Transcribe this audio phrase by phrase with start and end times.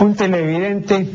[0.00, 1.06] un televidente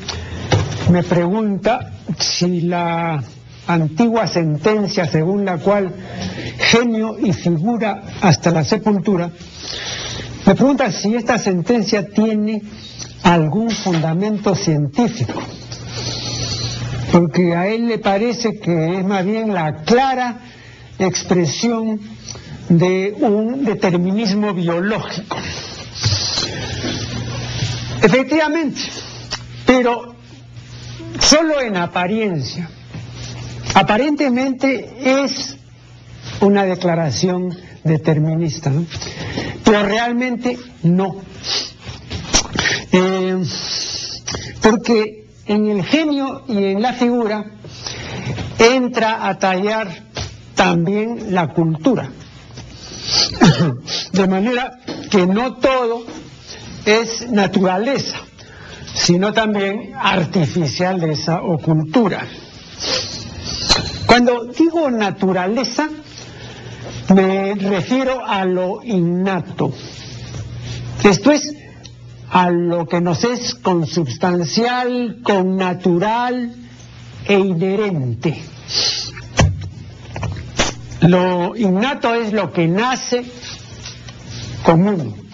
[0.92, 3.22] me pregunta si la
[3.68, 5.92] antigua sentencia según la cual
[6.60, 9.32] genio y figura hasta la sepultura,
[10.46, 12.62] me pregunta si esta sentencia tiene
[13.24, 15.42] algún fundamento científico,
[17.12, 20.38] porque a él le parece que es más bien la clara
[21.00, 22.00] expresión
[22.70, 25.38] de un determinismo biológico.
[28.06, 28.82] Efectivamente,
[29.66, 30.14] pero
[31.20, 32.70] solo en apariencia.
[33.74, 35.58] Aparentemente es
[36.40, 38.72] una declaración determinista,
[39.64, 41.16] pero realmente no.
[42.92, 43.44] Eh,
[44.62, 47.44] porque en el genio y en la figura
[48.60, 49.88] entra a tallar
[50.54, 52.12] también la cultura.
[54.12, 54.78] De manera
[55.10, 56.06] que no todo
[56.86, 58.18] es naturaleza,
[58.94, 62.26] sino también artificialeza o cultura.
[64.06, 65.90] Cuando digo naturaleza,
[67.14, 69.74] me refiero a lo innato.
[71.04, 71.54] Esto es
[72.32, 76.56] a lo que nos es consubstancial, connatural
[77.26, 78.42] e inherente.
[81.02, 83.26] Lo innato es lo que nace
[84.64, 85.25] común,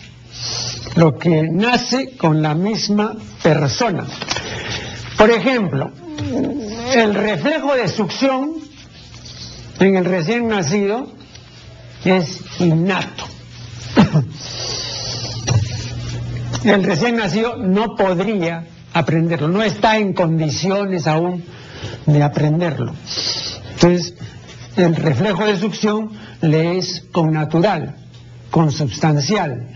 [0.96, 4.06] lo que nace con la misma persona.
[5.18, 5.92] Por ejemplo,
[6.94, 8.56] el reflejo de succión
[9.80, 11.08] en el recién nacido
[12.04, 13.26] es innato.
[16.64, 21.44] El recién nacido no podría aprenderlo, no está en condiciones aún
[22.06, 22.94] de aprenderlo.
[23.74, 24.14] Entonces,
[24.76, 26.12] el reflejo de succión
[26.42, 27.96] le es connatural,
[28.52, 29.70] consubstancial,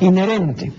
[0.00, 0.72] inherente.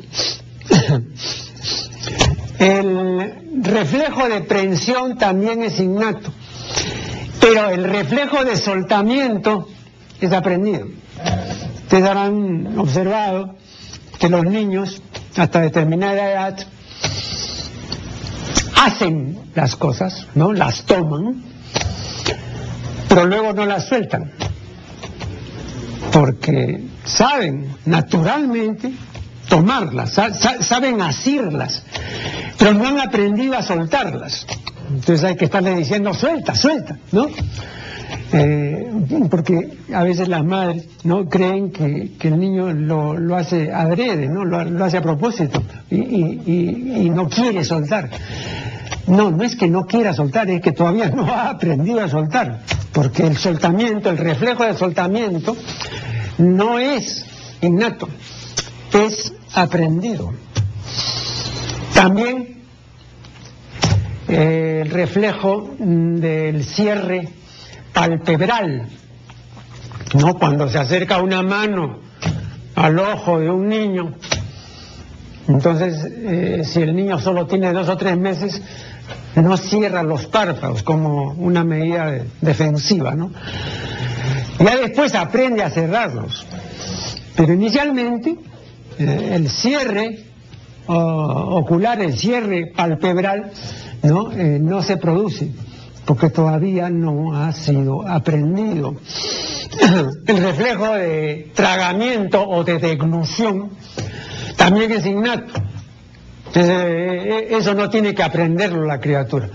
[2.59, 6.31] El reflejo de prensión también es innato,
[7.39, 9.67] pero el reflejo de soltamiento
[10.21, 10.87] es aprendido.
[11.83, 13.55] Ustedes habrán observado
[14.19, 15.01] que los niños,
[15.35, 16.67] hasta determinada edad,
[18.75, 20.53] hacen las cosas, ¿no?
[20.53, 21.43] Las toman,
[23.09, 24.31] pero luego no las sueltan,
[26.11, 28.91] porque saben naturalmente
[29.47, 30.19] tomarlas,
[30.61, 31.83] saben asirlas,
[32.57, 34.45] pero no han aprendido a soltarlas.
[34.89, 37.27] Entonces hay que estarle diciendo suelta, suelta, ¿no?
[38.33, 38.91] Eh,
[39.29, 44.45] porque a veces las madres no creen que, el niño lo, hace adrede, ¿no?
[44.45, 48.09] Lo, hace a propósito y, no quiere soltar.
[49.07, 52.61] No, no es que no quiera soltar, es que todavía no ha aprendido a soltar,
[52.91, 55.55] porque el soltamiento, el reflejo del soltamiento,
[56.37, 57.25] no es
[57.61, 58.07] innato,
[58.93, 60.33] es aprendido.
[61.93, 62.63] También
[64.27, 67.29] eh, el reflejo del cierre
[67.93, 68.87] palpebral,
[70.13, 70.33] ¿no?
[70.35, 71.99] Cuando se acerca una mano
[72.75, 74.15] al ojo de un niño,
[75.47, 78.61] entonces eh, si el niño solo tiene dos o tres meses,
[79.35, 83.31] no cierra los párpados como una medida defensiva, ¿no?
[84.59, 86.45] Ya después aprende a cerrarlos.
[87.35, 88.35] Pero inicialmente
[88.97, 90.25] eh, el cierre
[90.87, 93.51] ocular, el cierre palpebral,
[94.03, 94.31] ¿no?
[94.31, 95.49] Eh, no se produce
[96.05, 98.95] porque todavía no ha sido aprendido.
[100.27, 103.71] El reflejo de tragamiento o de deglución
[104.55, 105.53] también es innato.
[106.53, 109.49] Eh, eso no tiene que aprenderlo la criatura.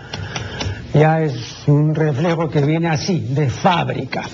[0.93, 4.25] Ya es un reflejo que viene así, de fábrica.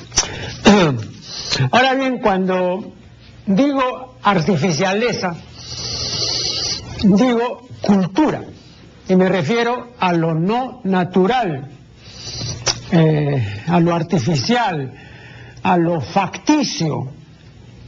[1.70, 2.92] Ahora bien, cuando
[3.46, 5.36] digo artificialeza,
[7.02, 8.42] digo cultura,
[9.08, 11.68] y me refiero a lo no natural,
[12.90, 14.92] eh, a lo artificial,
[15.62, 17.08] a lo facticio,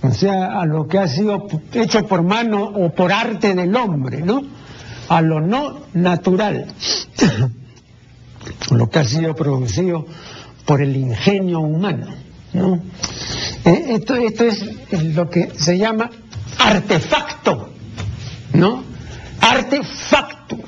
[0.02, 4.22] o sea, a lo que ha sido hecho por mano o por arte del hombre,
[4.22, 4.42] ¿no?
[5.08, 6.66] A lo no natural,
[8.70, 10.06] lo que ha sido producido
[10.64, 12.06] por el ingenio humano,
[12.52, 12.80] ¿no?
[13.64, 16.10] Eh, esto, esto es lo que se llama
[16.58, 17.70] artefacto,
[18.52, 18.82] ¿no?
[19.40, 20.58] Artefacto,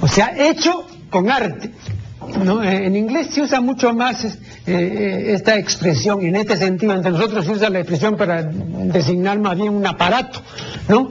[0.00, 1.72] o sea, hecho con arte.
[2.42, 2.62] ¿no?
[2.62, 4.24] Eh, en inglés se usa mucho más
[4.66, 9.38] eh, esta expresión, y en este sentido entre nosotros se usa la expresión para designar
[9.38, 10.40] más bien un aparato,
[10.88, 11.10] ¿no?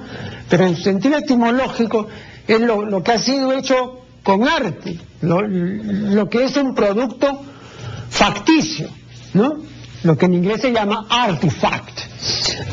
[0.50, 2.08] Pero en sentido etimológico
[2.48, 7.42] es lo, que ha sido hecho con arte, lo, que es un producto
[8.10, 8.90] facticio,
[9.34, 9.58] ¿no?
[10.04, 12.00] Lo que en inglés se llama artifact.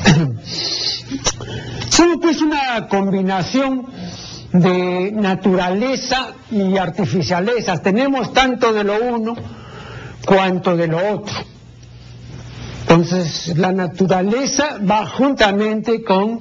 [1.90, 3.86] Son pues una combinación
[4.52, 7.80] de naturaleza y artificialeza.
[7.82, 9.34] Tenemos tanto de lo uno
[10.26, 11.34] cuanto de lo otro.
[12.82, 16.40] Entonces, la naturaleza va juntamente con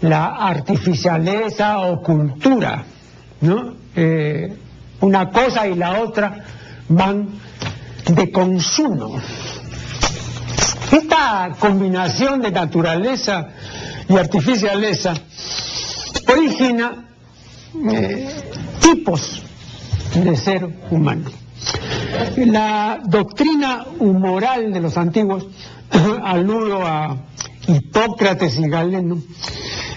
[0.00, 2.84] la artificialeza o cultura,
[3.40, 3.74] ¿no?
[3.94, 4.56] Eh,
[5.00, 6.44] una cosa y la otra
[6.88, 7.28] van
[8.14, 9.20] de consumo.
[10.90, 13.48] Esta combinación de naturaleza
[14.08, 15.14] y artificialeza
[16.26, 17.08] origina
[17.92, 18.28] eh,
[18.80, 19.42] tipos
[20.14, 21.30] de ser humano.
[22.36, 25.46] La doctrina humoral de los antiguos,
[26.24, 27.16] aludo a
[27.68, 29.22] Hipócrates y Galeno,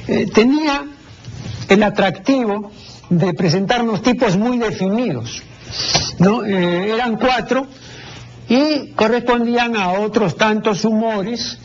[0.08, 0.86] eh, tenía
[1.70, 2.72] el atractivo
[3.10, 5.42] de presentarnos tipos muy definidos.
[6.20, 6.46] ¿no?
[6.46, 7.68] Eh, eran cuatro
[8.50, 11.58] y correspondían a otros tantos humores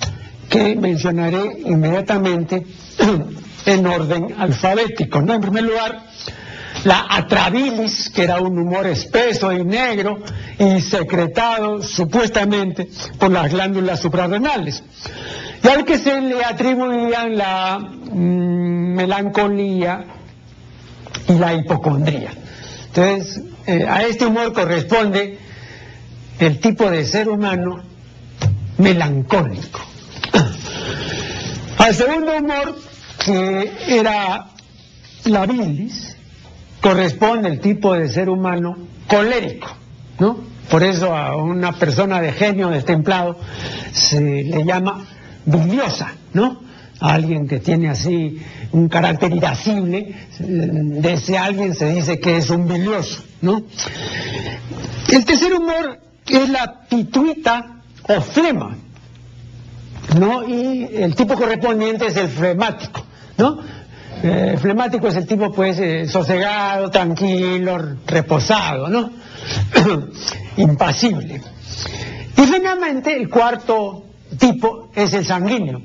[0.48, 2.66] que mencionaré inmediatamente
[3.66, 5.20] en orden alfabético.
[5.20, 5.34] ¿no?
[5.34, 6.02] En primer lugar,
[6.84, 10.20] la atrabilis, que era un humor espeso y negro
[10.58, 12.88] y secretado supuestamente
[13.18, 14.82] por las glándulas suprarrenales,
[15.62, 20.04] y al que se le atribuían la mm, melancolía
[21.28, 22.30] y la hipocondría.
[22.88, 25.38] Entonces, eh, a este humor corresponde
[26.38, 27.82] el tipo de ser humano
[28.78, 29.80] melancólico.
[31.78, 32.76] Al segundo humor,
[33.24, 34.46] que era
[35.24, 36.16] la bilis,
[36.80, 38.76] corresponde el tipo de ser humano
[39.08, 39.68] colérico,
[40.18, 40.38] ¿no?
[40.70, 43.38] Por eso a una persona de genio destemplado
[43.92, 45.04] se le llama
[45.46, 46.60] biliosa, ¿no?
[47.00, 48.38] A alguien que tiene así
[48.72, 53.62] un carácter irascible, de ese alguien se dice que es un bilioso, ¿no?
[55.10, 56.00] El tercer humor
[56.36, 58.76] es la pituita o flema,
[60.18, 60.46] ¿no?
[60.46, 63.04] Y el tipo correspondiente es el flemático,
[63.36, 63.58] ¿no?
[64.22, 69.10] Eh, flemático es el tipo, pues, eh, sosegado, tranquilo, reposado, ¿no?
[70.56, 71.40] Impasible.
[72.36, 74.04] Y finalmente, el cuarto
[74.38, 75.80] tipo es el sanguíneo,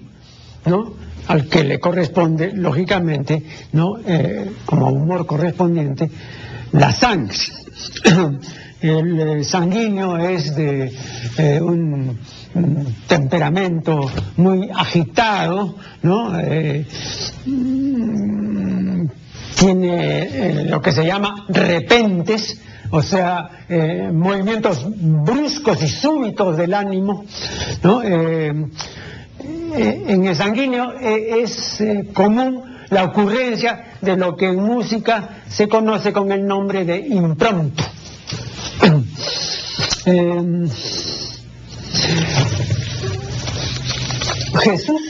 [0.66, 0.94] ¿no?
[1.28, 3.98] Al que le corresponde, lógicamente, ¿no?
[4.06, 6.10] Eh, como humor correspondiente,
[6.72, 7.38] la sangre.
[8.84, 10.92] el sanguíneo es de
[11.62, 12.18] un
[13.08, 16.40] temperamento muy agitado, ¿no?
[16.40, 16.86] Eh,
[19.58, 22.60] tiene eh, lo que se llama repentes,
[22.92, 27.26] o sea, eh, movimientos bruscos y súbitos del ánimo,
[29.76, 31.84] en el sanguíneo es
[32.14, 37.00] común la ocurrencia de lo que en música se conoce con el nombre de
[40.06, 40.74] impronto.
[44.62, 45.02] Jesús,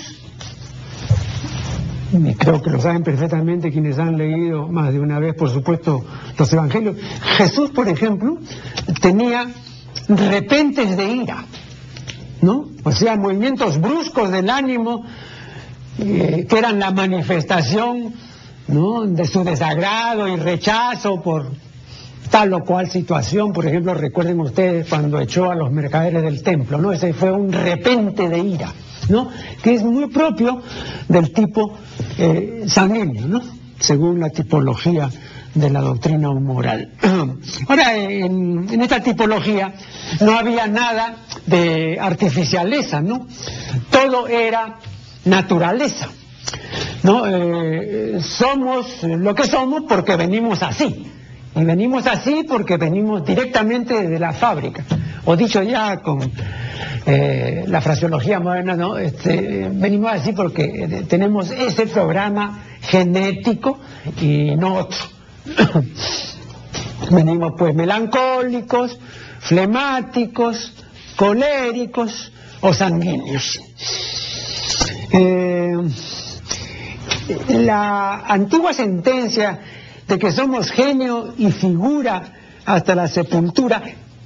[2.13, 6.03] y creo que lo saben perfectamente quienes han leído más de una vez, por supuesto,
[6.37, 6.97] los evangelios,
[7.37, 8.37] Jesús, por ejemplo,
[9.01, 9.47] tenía
[10.07, 11.45] repentes de ira,
[12.41, 12.69] ¿no?
[12.83, 15.05] O sea, movimientos bruscos del ánimo
[15.99, 18.13] eh, que eran la manifestación
[18.67, 19.05] ¿no?
[19.05, 21.51] de su desagrado y rechazo por
[22.33, 26.79] tal o cual situación, por ejemplo, recuerden ustedes cuando echó a los mercaderes del templo,
[26.79, 26.91] ¿no?
[26.91, 28.73] Ese fue un repente de ira,
[29.07, 29.29] ¿no?
[29.61, 30.59] Que es muy propio
[31.07, 31.77] del tipo
[32.17, 33.41] eh, sanguíneo, ¿no?
[33.79, 35.11] Según la tipología
[35.53, 36.93] de la doctrina moral.
[37.67, 39.71] Ahora, en, esta tipología
[40.19, 43.27] no había nada de artificialeza, ¿no?
[43.91, 44.79] Todo era
[45.25, 46.07] naturaleza,
[47.03, 47.27] ¿no?
[47.27, 51.11] Eh, somos lo que somos porque venimos así.
[51.55, 54.83] Y venimos así porque venimos directamente de la fábrica.
[55.25, 56.31] O dicho ya con
[57.05, 58.97] eh, la fraseología moderna, ¿no?
[58.97, 63.79] Este, venimos así porque eh, tenemos ese programa genético
[64.19, 64.97] y no otro.
[67.11, 68.99] venimos pues melancólicos,
[69.39, 70.73] flemáticos,
[71.15, 72.31] coléricos
[72.61, 73.59] o sanguíneos.
[75.11, 75.77] Eh,
[77.49, 79.59] la antigua sentencia
[80.07, 82.23] de que somos genio y figura
[82.65, 83.81] hasta la sepultura,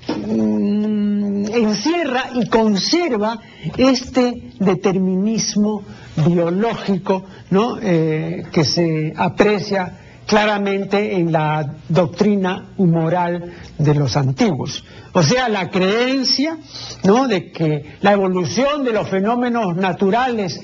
[0.08, 3.40] mm, encierra y conserva
[3.78, 5.84] este determinismo
[6.26, 7.78] biológico ¿no?
[7.82, 9.94] Eh, que se aprecia
[10.28, 14.84] claramente en la doctrina humoral de los antiguos.
[15.14, 16.58] O sea, la creencia
[17.04, 17.28] ¿no?
[17.28, 20.60] de que la evolución de los fenómenos naturales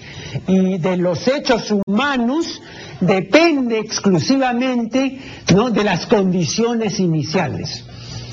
[0.48, 2.62] y de los hechos humanos
[3.00, 5.20] depende exclusivamente
[5.56, 5.72] ¿no?
[5.72, 7.86] de las condiciones iniciales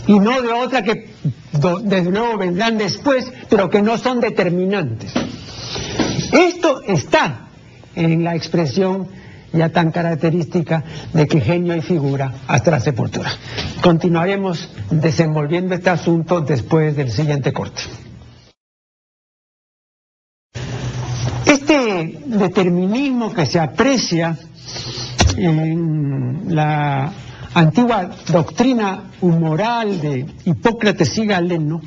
[0.07, 1.11] y no de otras que
[1.85, 5.13] desde luego vendrán después, pero que no son determinantes.
[6.33, 7.49] Esto está
[7.95, 9.09] en la expresión
[9.53, 13.31] ya tan característica de que genio y figura hasta la sepultura.
[13.83, 17.83] Continuaremos desenvolviendo este asunto después del siguiente corte.
[21.47, 24.37] Este determinismo que se aprecia
[25.37, 27.13] en la
[27.55, 31.81] antigua doctrina humoral de Hipócrates y Galeno,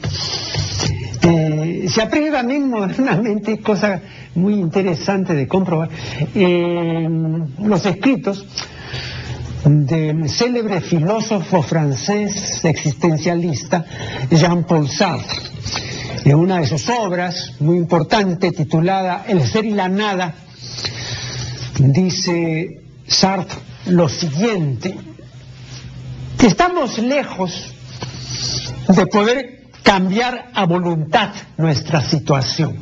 [1.63, 4.01] eh, se aprecia también modernamente, cosa
[4.35, 5.89] muy interesante de comprobar,
[6.35, 8.45] en los escritos
[9.65, 13.85] del célebre filósofo francés existencialista
[14.29, 15.39] Jean-Paul Sartre.
[16.25, 20.35] En una de sus obras, muy importante, titulada El ser y la nada,
[21.79, 24.95] dice Sartre lo siguiente,
[26.41, 27.73] estamos lejos
[28.87, 32.77] de poder cambiar a voluntad nuestra situación.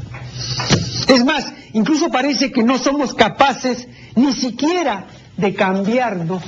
[1.07, 6.43] Es más, incluso parece que no somos capaces ni siquiera de cambiarnos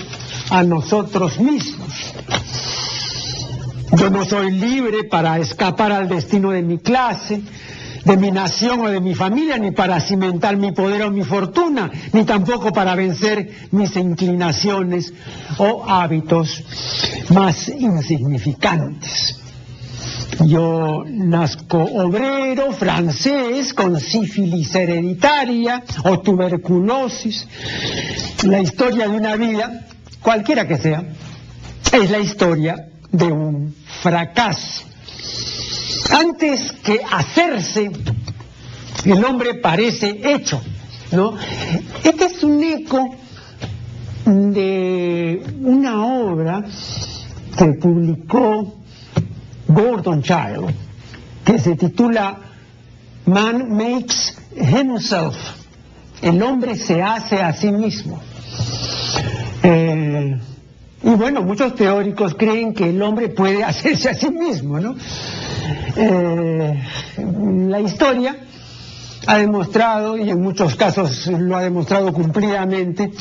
[0.49, 2.13] a nosotros mismos.
[3.91, 7.41] Yo no soy libre para escapar al destino de mi clase,
[8.05, 11.91] de mi nación o de mi familia, ni para cimentar mi poder o mi fortuna,
[12.11, 15.13] ni tampoco para vencer mis inclinaciones
[15.57, 16.63] o hábitos
[17.29, 19.42] más insignificantes.
[20.41, 27.47] Yo nazco obrero francés con sífilis hereditaria o tuberculosis.
[28.43, 29.85] La historia de una vida,
[30.21, 31.03] cualquiera que sea,
[31.91, 34.83] es la historia de un fracaso.
[36.11, 37.91] Antes que hacerse,
[39.05, 40.61] el hombre parece hecho,
[41.11, 41.35] ¿no?
[42.03, 43.15] Este es un eco
[44.25, 46.63] de una obra
[47.57, 48.82] que publicó
[49.67, 50.73] Gordon Child,
[51.45, 52.37] que se titula
[53.25, 55.35] Man Makes Himself.
[56.21, 58.21] El hombre se hace a sí mismo.
[59.61, 60.39] Eh,
[61.03, 64.95] y bueno, muchos teóricos creen que el hombre puede hacerse a sí mismo, ¿no?
[65.95, 66.83] Eh,
[67.67, 68.37] la historia
[69.25, 73.11] ha demostrado, y en muchos casos lo ha demostrado cumplidamente,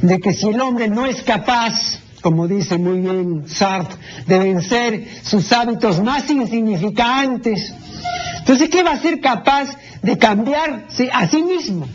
[0.00, 5.08] de que si el hombre no es capaz como dice muy bien Sartre, de vencer
[5.22, 7.74] sus hábitos más insignificantes.
[8.38, 9.68] Entonces, ¿qué va a ser capaz
[10.00, 11.86] de cambiarse a sí mismo?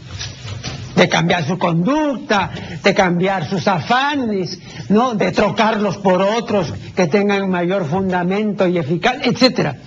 [0.96, 2.52] De cambiar su conducta,
[2.84, 5.16] de cambiar sus afanes, ¿no?
[5.16, 9.78] De trocarlos por otros que tengan mayor fundamento y eficaz, etcétera.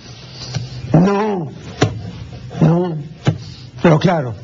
[0.93, 1.51] No,
[2.61, 2.97] no.
[3.81, 4.35] Pero claro,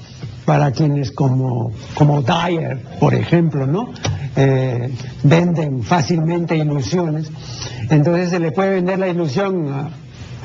[0.48, 3.92] para quienes como, como Dyer, por ejemplo, ¿no?
[4.34, 4.90] Eh,
[5.24, 7.30] venden fácilmente ilusiones,
[7.90, 9.90] entonces se le puede vender la ilusión a,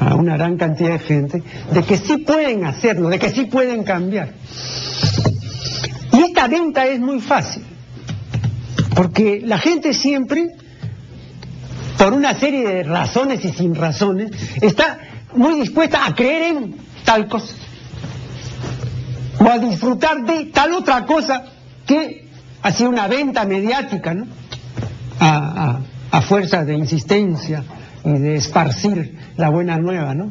[0.05, 1.43] a, una gran cantidad de gente
[1.73, 4.33] de que sí pueden hacerlo, de que sí pueden cambiar.
[6.13, 7.63] Y esta venta es muy fácil,
[8.97, 10.49] porque la gente siempre,
[11.97, 14.99] por una serie de razones y sin razones, está
[15.37, 17.55] muy dispuesta a creer en tal cosa
[19.43, 21.45] o a disfrutar de tal otra cosa
[21.87, 22.29] que
[22.63, 24.27] ha sido una venta mediática, ¿no?
[25.19, 25.81] A,
[26.11, 27.65] a, a fuerza de insistencia
[28.05, 30.31] y de esparcir la buena nueva, ¿no?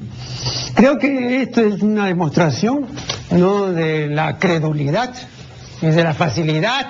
[0.76, 2.88] Creo que esto es una demostración,
[3.32, 3.72] ¿no?
[3.72, 5.14] De la credulidad
[5.82, 6.88] y de la facilidad.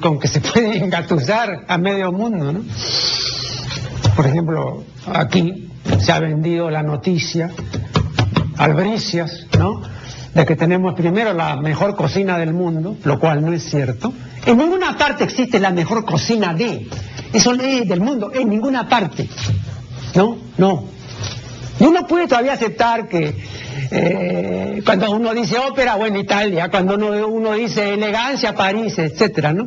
[0.00, 2.60] Con que se puede engatusar a medio mundo, ¿no?
[4.14, 5.68] Por ejemplo, aquí
[5.98, 7.50] se ha vendido la noticia,
[8.56, 9.82] albricias, ¿no?
[10.34, 14.12] De que tenemos primero la mejor cocina del mundo, lo cual no es cierto.
[14.46, 16.86] En ninguna parte existe la mejor cocina de,
[17.32, 19.28] eso es del mundo, en ninguna parte.
[20.14, 20.84] No, no.
[21.78, 23.34] Y uno puede todavía aceptar que
[23.90, 29.66] eh, cuando uno dice ópera, bueno, Italia, cuando uno, uno dice elegancia, París, etcétera, ¿no?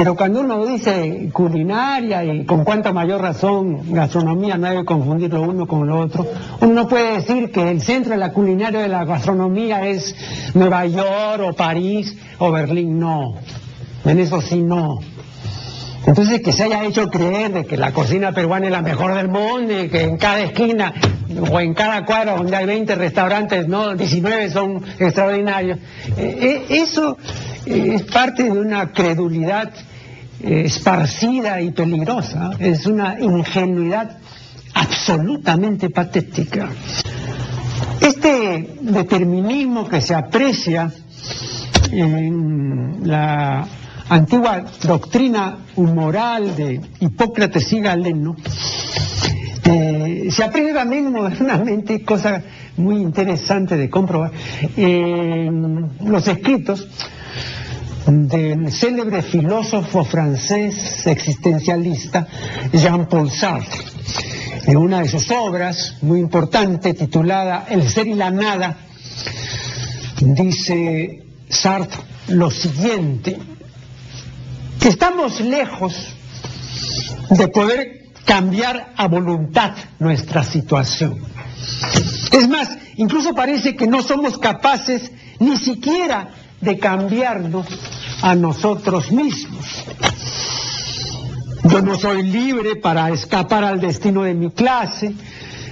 [0.00, 5.30] Pero cuando uno dice culinaria y con cuánta mayor razón gastronomía, no hay que confundir
[5.30, 6.26] lo uno con lo otro,
[6.62, 10.16] uno no puede decir que el centro de la culinaria de la gastronomía es
[10.54, 13.34] Nueva York o París o Berlín, no.
[14.06, 15.00] En eso sí no.
[16.06, 19.28] Entonces que se haya hecho creer de que la cocina peruana es la mejor del
[19.28, 20.94] mundo y que en cada esquina
[21.52, 25.78] o en cada cuadra donde hay 20 restaurantes, no, 19 son extraordinarios.
[26.16, 27.18] Eh, eh, eso
[27.66, 29.70] es parte de una credulidad
[30.42, 34.18] eh, esparcida y peligrosa, es una ingenuidad
[34.74, 36.70] absolutamente patética.
[38.00, 40.90] Este determinismo que se aprecia
[41.92, 43.66] en la
[44.08, 48.36] antigua doctrina humoral de Hipócrates y Galeno,
[49.64, 52.42] eh, se aprecia también modernamente, cosa
[52.78, 54.32] muy interesante de comprobar,
[54.76, 56.88] en los escritos
[58.06, 62.26] del célebre filósofo francés existencialista
[62.72, 63.84] Jean-Paul Sartre.
[64.66, 68.76] En una de sus obras muy importante titulada El ser y la nada,
[70.20, 73.38] dice Sartre lo siguiente,
[74.80, 75.94] que estamos lejos
[77.30, 81.18] de poder cambiar a voluntad nuestra situación.
[82.32, 86.30] Es más, incluso parece que no somos capaces ni siquiera
[86.60, 87.66] de cambiarnos
[88.22, 89.84] a nosotros mismos.
[91.64, 95.14] Yo no soy libre para escapar al destino de mi clase,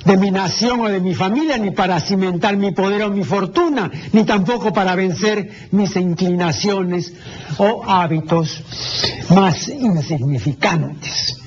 [0.04, 3.90] de mi nación o de mi familia, ni para cimentar mi poder o mi fortuna,
[4.12, 7.12] ni tampoco para vencer mis inclinaciones
[7.58, 8.62] o hábitos
[9.30, 11.38] más insignificantes.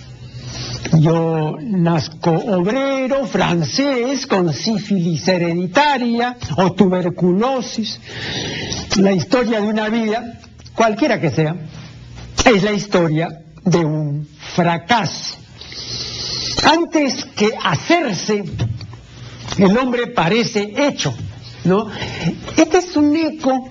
[0.99, 7.99] Yo nazco obrero francés con sífilis hereditaria o tuberculosis.
[8.97, 10.39] La historia de una vida,
[10.75, 11.55] cualquiera que sea,
[12.45, 15.37] es la historia de un fracaso.
[16.63, 18.43] Antes que hacerse,
[19.57, 21.13] el hombre parece hecho,
[21.63, 21.87] ¿no?
[22.57, 23.69] Este es un eco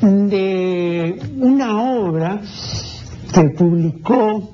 [0.00, 2.40] de una obra
[3.32, 4.52] que publicó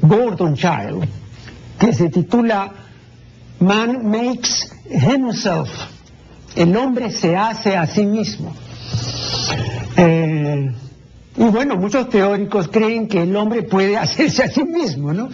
[0.00, 1.06] Gordon Child,
[1.78, 2.72] que se titula
[3.60, 5.68] Man Makes Himself.
[6.54, 8.54] El hombre se hace a sí mismo.
[9.96, 10.72] Eh,
[11.36, 15.28] y bueno, muchos teóricos creen que el hombre puede hacerse a sí mismo, ¿no?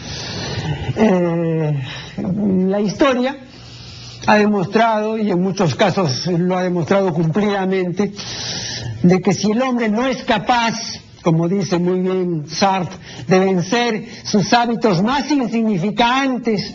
[0.96, 1.82] Eh,
[2.16, 3.36] la historia
[4.26, 8.12] ha demostrado, y en muchos casos lo ha demostrado cumplidamente,
[9.02, 10.74] de que si el hombre no es capaz,
[11.22, 16.74] como dice muy bien Sartre, de vencer sus hábitos más insignificantes,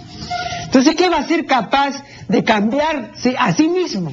[0.66, 4.12] entonces ¿qué va a ser capaz de cambiarse a sí mismo?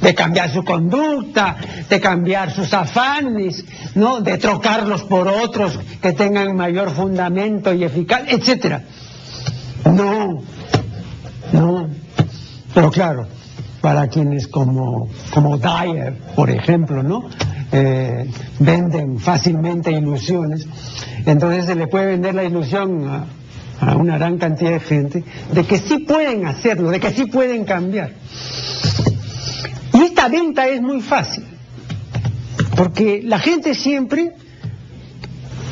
[0.00, 1.56] De cambiar su conducta,
[1.88, 3.64] de cambiar sus afanes,
[3.94, 4.20] ¿no?
[4.20, 8.82] de trocarlos por otros que tengan mayor fundamento y eficaz, etcétera.
[9.84, 10.42] No,
[11.52, 11.88] no.
[12.74, 13.26] Pero claro,
[13.80, 17.28] para quienes como, como Dyer, por ejemplo, ¿no?
[17.70, 18.30] Eh,
[18.60, 20.66] venden fácilmente ilusiones,
[21.26, 23.26] entonces se le puede vender la ilusión a,
[23.80, 27.64] a una gran cantidad de gente de que sí pueden hacerlo, de que sí pueden
[27.64, 28.12] cambiar.
[29.98, 31.44] Y esta venta es muy fácil,
[32.76, 34.32] porque la gente siempre,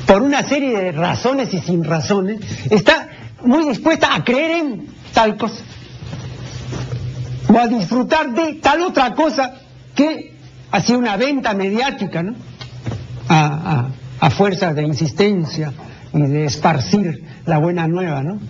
[0.05, 3.09] por una serie de razones y sin razones, está
[3.45, 5.63] muy dispuesta a creer en tal cosa,
[7.49, 9.61] o a disfrutar de tal otra cosa
[9.95, 10.35] que
[10.73, 12.35] hacía una venta mediática, ¿no?
[13.29, 15.73] A, a, a fuerza de insistencia
[16.13, 18.41] y de esparcir la buena nueva, ¿no?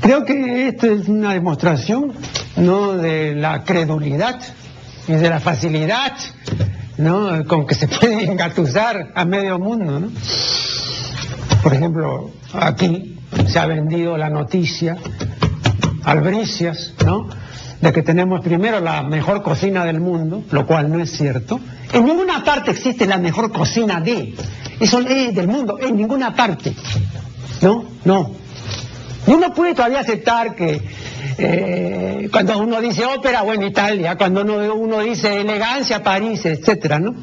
[0.00, 2.14] Creo que esto es una demostración,
[2.56, 4.40] ¿no?, de la credulidad
[5.08, 6.12] y de la facilidad,
[6.98, 10.08] ¿no?, con que se puede engatusar a medio mundo, ¿no?
[11.62, 14.96] Por ejemplo, aquí se ha vendido la noticia,
[16.04, 17.28] albricias, ¿no?,
[17.80, 21.58] de que tenemos primero la mejor cocina del mundo, lo cual no es cierto.
[21.92, 24.36] En ninguna parte existe la mejor cocina de,
[24.78, 26.74] eso es del mundo, en ninguna parte.
[27.60, 28.30] No, no.
[29.26, 30.80] Y uno puede todavía aceptar que
[31.38, 37.14] eh, cuando uno dice ópera, bueno, Italia, cuando uno, dice elegancia, París, etcétera, ¿no?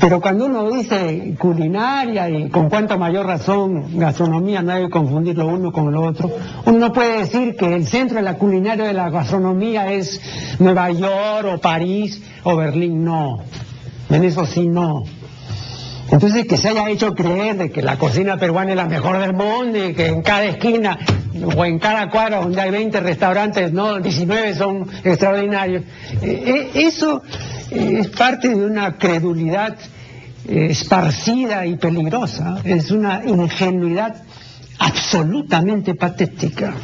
[0.00, 5.36] Pero cuando uno dice culinaria y con cuánta mayor razón gastronomía, no hay que confundir
[5.36, 6.30] lo uno con lo otro,
[6.64, 10.20] uno no puede decir que el centro de la culinaria de la gastronomía es
[10.58, 13.40] Nueva York o París o Berlín, no.
[14.08, 15.04] En eso sí no.
[16.10, 19.32] Entonces que se haya hecho creer de que la cocina peruana es la mejor del
[19.32, 20.98] mundo y que en cada esquina
[21.56, 25.84] o en cada cuadra donde hay 20 restaurantes, no, 19 son extraordinarios.
[26.20, 27.22] Eh, eh, eso
[27.70, 29.76] es parte de una credulidad
[30.48, 34.16] eh, esparcida y peligrosa, es una ingenuidad
[34.80, 36.74] absolutamente patética.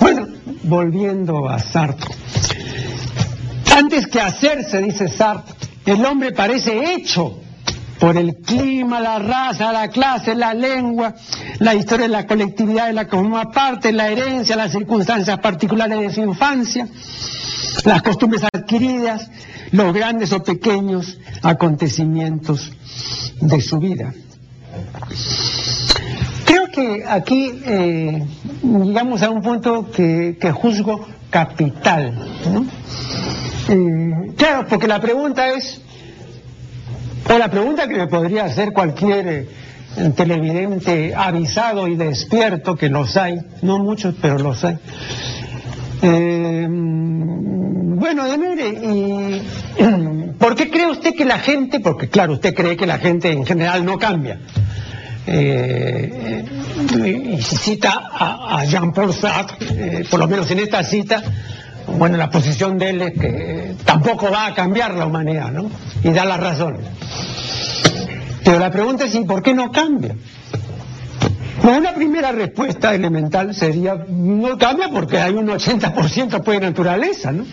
[0.00, 0.26] Bueno,
[0.64, 2.12] volviendo a Sartre.
[3.76, 5.54] Antes que hacerse, dice Sartre,
[5.86, 7.43] el hombre parece hecho
[8.04, 11.14] por el clima, la raza, la clase, la lengua,
[11.58, 15.98] la historia de la colectividad de la que forma parte, la herencia, las circunstancias particulares
[15.98, 16.86] de su infancia,
[17.86, 19.30] las costumbres adquiridas,
[19.72, 22.72] los grandes o pequeños acontecimientos
[23.40, 24.12] de su vida.
[26.44, 28.22] Creo que aquí eh,
[28.62, 32.12] llegamos a un punto que, juzgo capital.
[33.70, 35.80] Eh, claro, porque la pregunta es,
[37.34, 39.46] o la pregunta que me podría hacer cualquier eh,
[40.16, 44.76] televidente avisado y despierto, que los hay, no muchos, pero los hay.
[46.02, 49.42] Eh, bueno, y
[50.38, 53.46] ¿Por qué cree usted que la gente, porque claro, usted cree que la gente en
[53.46, 54.38] general no cambia?
[55.26, 56.44] Eh,
[57.02, 61.22] y cita a, Jean-Paul Sartre, eh, por lo menos en esta cita,
[61.96, 65.70] bueno, la posición de él es que tampoco va a cambiar la humanidad, ¿no?
[66.02, 66.76] Y da la razón.
[68.44, 70.14] Pero la pregunta es, ¿y por qué no cambia?
[71.62, 77.46] una primera respuesta elemental sería, no cambia porque hay un 80% pues de naturaleza, ¿no?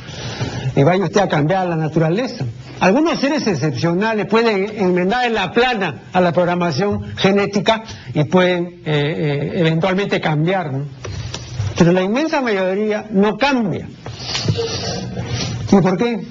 [0.75, 2.45] Y vaya usted a cambiar la naturaleza.
[2.81, 8.81] Algunos seres excepcionales pueden enmendar en la plana a la programación genética y pueden eh,
[8.85, 10.85] eh, eventualmente cambiar, ¿no?
[11.77, 13.87] Pero la inmensa mayoría no cambia.
[15.71, 16.21] ¿Y por qué?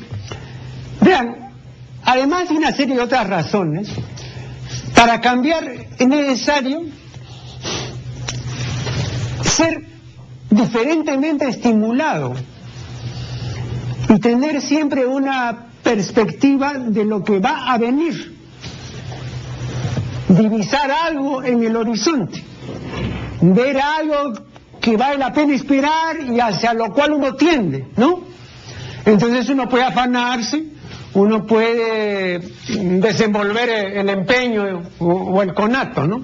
[1.00, 1.50] Vean,
[2.04, 3.88] además de una serie de otras razones,
[4.94, 5.64] para cambiar
[5.98, 6.82] es necesario
[9.42, 9.86] ser
[10.50, 12.34] diferentemente estimulado
[14.08, 18.36] y tener siempre una perspectiva de lo que va a venir,
[20.28, 22.42] divisar algo en el horizonte,
[23.40, 24.32] ver algo
[24.80, 28.20] que vale la pena esperar y hacia lo cual uno tiende, ¿no?
[29.04, 30.64] Entonces uno puede afanarse,
[31.14, 36.22] uno puede desenvolver el empeño o el conato, ¿no?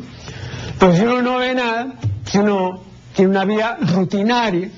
[0.78, 1.94] Pero si uno no ve nada,
[2.24, 2.82] si uno
[3.14, 4.68] tiene una vida rutinaria,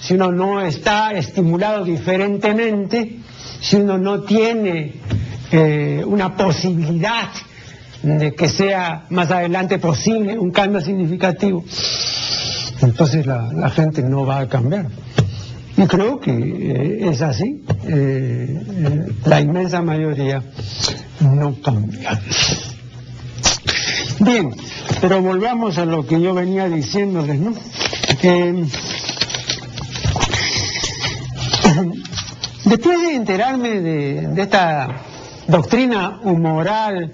[0.00, 3.18] si uno no está estimulado diferentemente,
[3.60, 4.94] si uno no tiene
[5.50, 7.28] eh, una posibilidad
[8.02, 11.64] de que sea más adelante posible un cambio significativo,
[12.80, 14.86] entonces la, gente no va a cambiar.
[15.76, 17.62] Y creo que eh, es así.
[17.84, 18.62] Eh,
[19.24, 20.42] la inmensa mayoría
[21.20, 22.20] no cambia.
[24.20, 24.54] Bien,
[25.00, 27.54] pero volvamos a lo que yo venía diciéndoles, ¿no?
[32.64, 35.02] después de enterarme de, esta
[35.46, 37.12] doctrina humoral,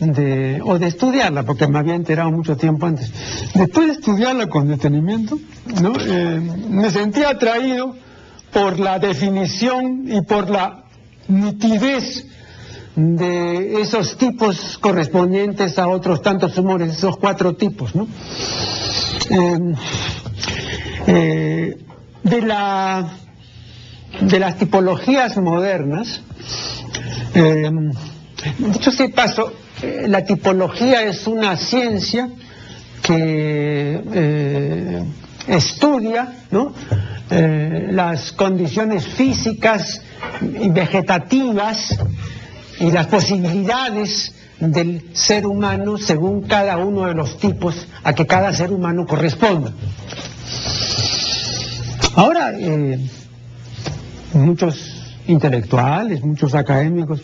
[0.00, 3.12] de, o de estudiarla, porque me había enterado mucho tiempo antes,
[3.54, 5.38] después de estudiarla con detenimiento,
[5.82, 5.92] ¿no?
[6.00, 7.96] Eh, me sentí atraído
[8.54, 10.84] por la definición y por la
[11.26, 12.24] nitidez
[12.94, 18.06] de esos tipos correspondientes a otros tantos humores, esos cuatro tipos, ¿no?
[19.28, 19.74] Eh,
[21.08, 21.78] eh,
[22.22, 23.16] de, la,
[24.20, 26.22] de las tipologías modernas,
[27.34, 27.68] eh,
[28.58, 29.52] dicho sea paso,
[30.06, 32.30] la tipología es una ciencia
[33.02, 35.02] que
[35.46, 36.32] estudia
[37.30, 40.00] las condiciones físicas
[40.40, 41.98] y vegetativas
[42.78, 48.52] y las posibilidades del ser humano según cada uno de los tipos a que cada
[48.52, 49.72] ser humano corresponda.
[52.16, 52.98] Ahora, eh,
[54.34, 57.20] muchos intelectuales, muchos académicos,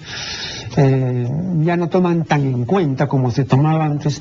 [0.77, 1.29] eh,
[1.63, 4.21] ya no toman tan en cuenta como se tomaba antes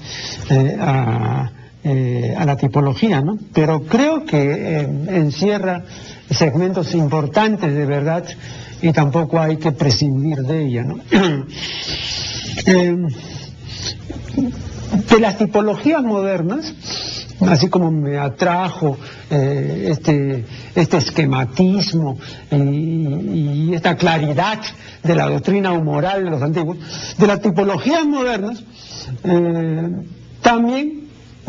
[0.50, 1.52] eh, a,
[1.84, 3.38] la tipología, ¿no?
[3.54, 5.84] Pero creo que encierra
[6.30, 8.26] segmentos importantes de verdad
[8.82, 10.86] y tampoco hay que prescindir de ella.
[12.66, 12.94] Eh,
[15.10, 16.74] de las tipologías modernas,
[17.42, 18.98] así como me atrajo
[19.30, 22.18] eh, este, este esquematismo
[22.52, 24.60] y, esta claridad
[25.04, 26.78] de la doctrina moral de los antiguos,
[27.18, 28.62] de las tipologías modernas,
[29.24, 29.90] eh,
[30.42, 30.99] también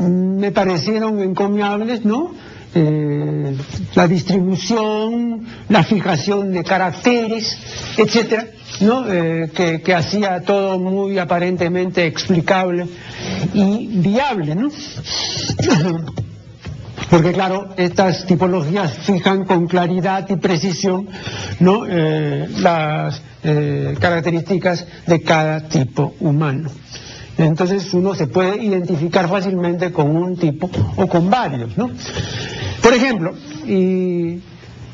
[0.08, 2.32] me parecieron encomiables, ¿no?
[2.72, 3.56] Eh,
[3.96, 7.58] la distribución, la fijación de caracteres,
[7.96, 8.46] etcétera,
[8.80, 9.12] ¿no?
[9.12, 12.86] Eh, que, hacía todo muy aparentemente explicable
[13.52, 14.70] y viable, ¿no?
[17.10, 21.08] Porque claro, estas tipologías fijan con claridad y precisión.
[21.88, 26.70] Eh, las características de cada tipo humano.
[27.44, 31.90] Entonces uno se puede identificar fácilmente con un tipo o con varios, ¿no?
[32.82, 33.34] Por ejemplo,
[33.66, 34.40] y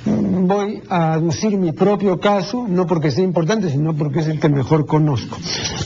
[0.06, 4.48] voy a aducir mi propio caso, no porque sea importante, sino porque es el que
[4.48, 5.36] mejor conozco.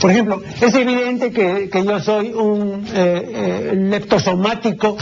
[0.00, 4.96] Por ejemplo, es evidente que, yo soy un eh, eh, leptosomático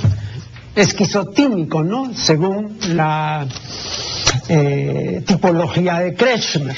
[0.74, 2.14] esquizotímico, ¿no?
[2.14, 3.46] Según la
[4.48, 6.76] eh, tipología de Kretschmer.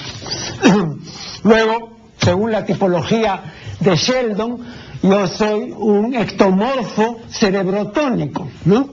[1.44, 3.42] Luego, según la tipología
[3.80, 4.58] de Sheldon,
[5.02, 8.90] yo soy un ectomorfo cerebrotónico, ¿no?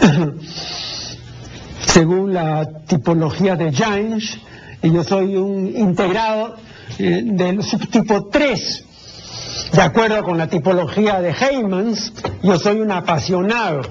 [1.86, 4.38] Según la tipología de James,
[4.82, 6.56] yo soy un integrado
[6.98, 8.84] eh, del subtipo 3.
[9.72, 13.82] De acuerdo con la tipología de Heymans, yo soy un apasionado.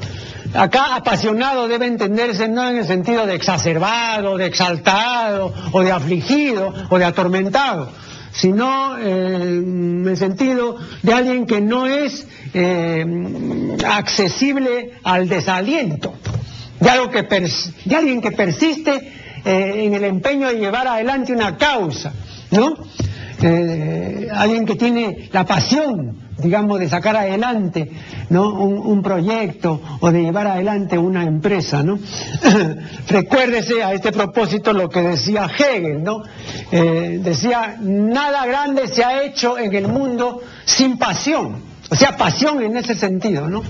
[0.53, 6.73] acá apasionado debe entenderse no en el sentido de exacerbado, de exaltado, o de afligido,
[6.89, 7.89] o de atormentado,
[8.37, 13.03] sino eh, en el sentido de alguien que no es eh,
[13.87, 16.13] accesible al desaliento,
[16.79, 19.11] de, alguien que persiste
[19.43, 22.13] eh, en el empeño de llevar adelante una causa,
[22.51, 22.75] ¿no?
[24.33, 27.91] alguien que tiene la pasión digamos, de sacar adelante
[28.29, 28.53] ¿no?
[28.53, 31.83] un, proyecto o de llevar adelante una empresa.
[31.83, 31.99] ¿no?
[33.09, 36.23] Recuérdese a este propósito lo que decía Hegel, ¿no?
[36.71, 41.66] Eh, decía, nada grande se ha hecho en el mundo sin pasión.
[41.89, 43.63] O sea, pasión en ese sentido, ¿no?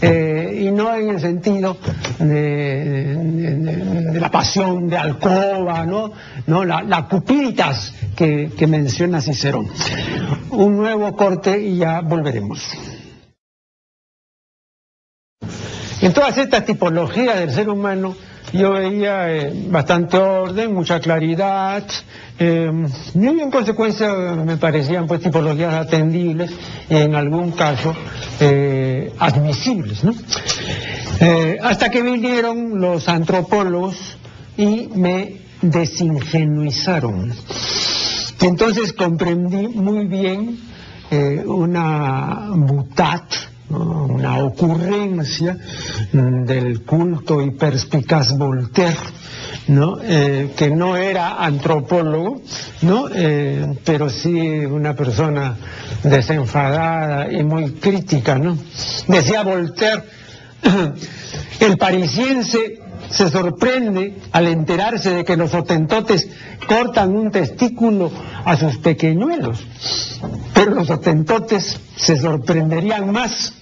[0.00, 1.78] Eh, y no en el sentido
[2.18, 6.12] de, la pasión de alcoba, ¿no?
[6.46, 6.64] ¿No?
[6.64, 7.08] La, la
[8.16, 9.68] que, que menciona Cicerón.
[10.50, 12.70] Un nuevo corte y ya volveremos.
[16.02, 18.14] En todas estas tipologías del ser humano,
[18.54, 21.84] yo veía eh, bastante orden, mucha claridad,
[22.36, 22.68] eh,
[23.14, 26.50] y en consecuencia me parecían pues tipologías atendibles
[26.90, 27.94] y en algún caso
[28.40, 30.02] eh, admisibles.
[30.02, 30.14] ¿no?
[31.20, 34.16] Eh, hasta que vinieron los antropólogos
[34.56, 37.32] y me desingenuizaron.
[38.40, 40.58] Entonces comprendí muy bien
[41.46, 43.22] una butat,
[43.70, 45.56] una ocurrencia
[46.12, 48.96] del culto y perspicaz Voltaire.
[49.66, 52.42] Eh, que no era antropólogo.
[53.14, 54.30] Eh, pero sí
[54.66, 55.56] una persona
[56.02, 58.58] desenfadada y muy crítica, ¿no?
[59.08, 60.02] Decía Voltaire,
[61.60, 66.28] el parisiense se sorprende al enterarse de que los otentotes
[66.66, 68.10] cortan un testículo
[68.44, 69.64] a sus pequeñuelos,
[70.52, 73.52] pero los otentotes se sorprenderían más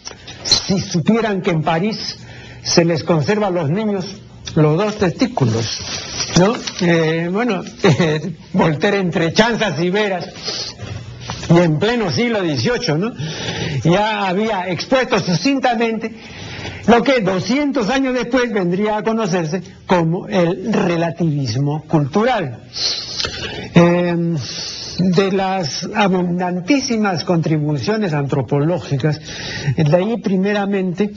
[0.44, 2.18] si supieran que en París
[2.62, 4.16] se les conserva a los niños
[4.54, 5.78] los dos testículos,
[6.38, 6.54] ¿no?
[6.80, 10.28] Eh, bueno, eh, Voltaire entre chanzas y veras
[11.48, 13.12] y en pleno siglo XVIII, ¿no?
[13.84, 16.14] Ya había expuesto sucintamente
[16.86, 22.64] lo que 200 años después vendría a conocerse como el relativismo cultural.
[23.74, 24.36] Eh,
[24.98, 29.20] de las abundantísimas contribuciones antropológicas,
[29.76, 31.12] de ahí primeramente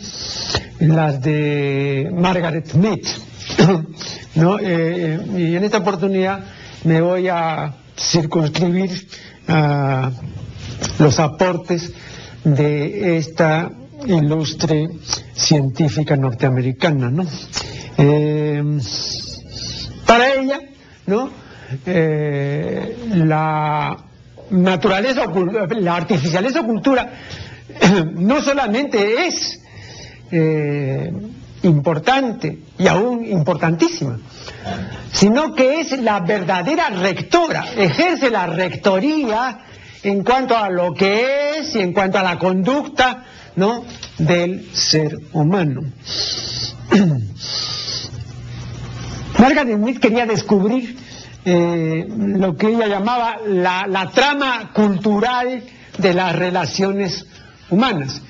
[0.80, 3.00] las de Margaret Mead,
[4.36, 4.58] ¿no?
[4.60, 6.44] Eh, y en esta oportunidad
[6.84, 9.08] me voy a circunscribir
[9.48, 10.12] a
[11.00, 11.94] los aportes
[12.44, 13.72] de esta
[14.06, 14.90] ilustre
[15.34, 17.26] científica norteamericana, ¿no?
[17.98, 18.64] Eh,
[20.06, 20.60] para ella,
[21.08, 21.30] ¿no?
[21.86, 23.98] Eh, la
[24.52, 25.26] naturaleza,
[25.70, 27.12] la artificialeza cultura
[28.14, 29.60] no solamente es
[30.32, 31.12] eh,
[31.64, 34.20] importante y aún importantísima,
[35.12, 39.60] sino que es la verdadera rectora, ejerce la rectoría
[40.04, 43.24] en cuanto a lo que es y en cuanto a la conducta
[43.56, 43.84] ¿no?
[44.18, 45.82] del ser humano.
[49.40, 50.98] Margaret Mead quería descubrir
[51.44, 55.64] eh, lo que ella llamaba la, trama cultural
[55.98, 57.26] de las relaciones
[57.70, 58.22] humanas.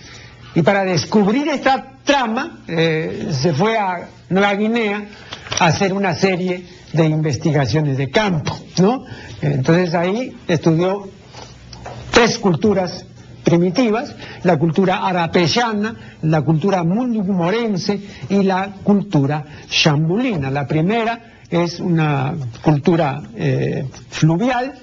[0.55, 5.05] Y para descubrir esta trama eh, se fue a Nueva Guinea
[5.59, 9.05] a hacer una serie de investigaciones de campo, ¿no?
[9.41, 11.09] Entonces ahí estudió
[12.11, 13.05] tres culturas
[13.45, 20.51] primitivas, la cultura arapeyana, la cultura mundumorense y la cultura chambulina.
[20.51, 24.73] La primera es una cultura eh, fluvial,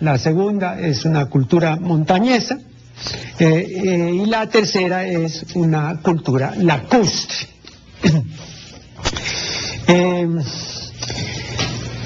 [0.00, 2.58] la segunda es una cultura montañesa
[3.38, 7.46] eh, eh, y la tercera es una cultura lacustre.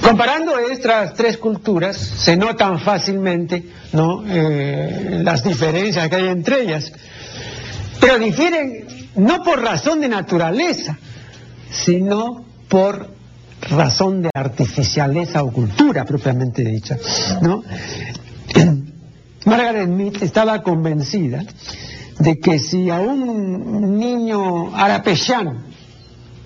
[0.02, 4.22] comparando estas tres culturas se notan fácilmente ¿no?
[4.22, 6.92] las diferencias que hay entre ellas,
[8.00, 10.98] pero difieren no por razón de naturaleza,
[11.70, 13.10] sino por
[13.68, 16.96] razón de artificialeza o cultura propiamente dicha,
[17.42, 17.62] ¿no?
[19.44, 21.44] Margaret estaba convencida
[22.18, 25.62] de que si a un niño arapeyano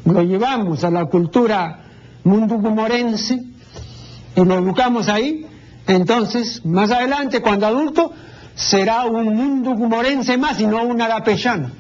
[0.05, 1.85] lo llevamos a la cultura
[2.25, 3.43] mundugumorense
[4.37, 5.47] y lo educamos ahí,
[5.87, 8.13] entonces más adelante cuando adulto
[8.55, 11.71] será un mundugumorense más y no un arapeyano.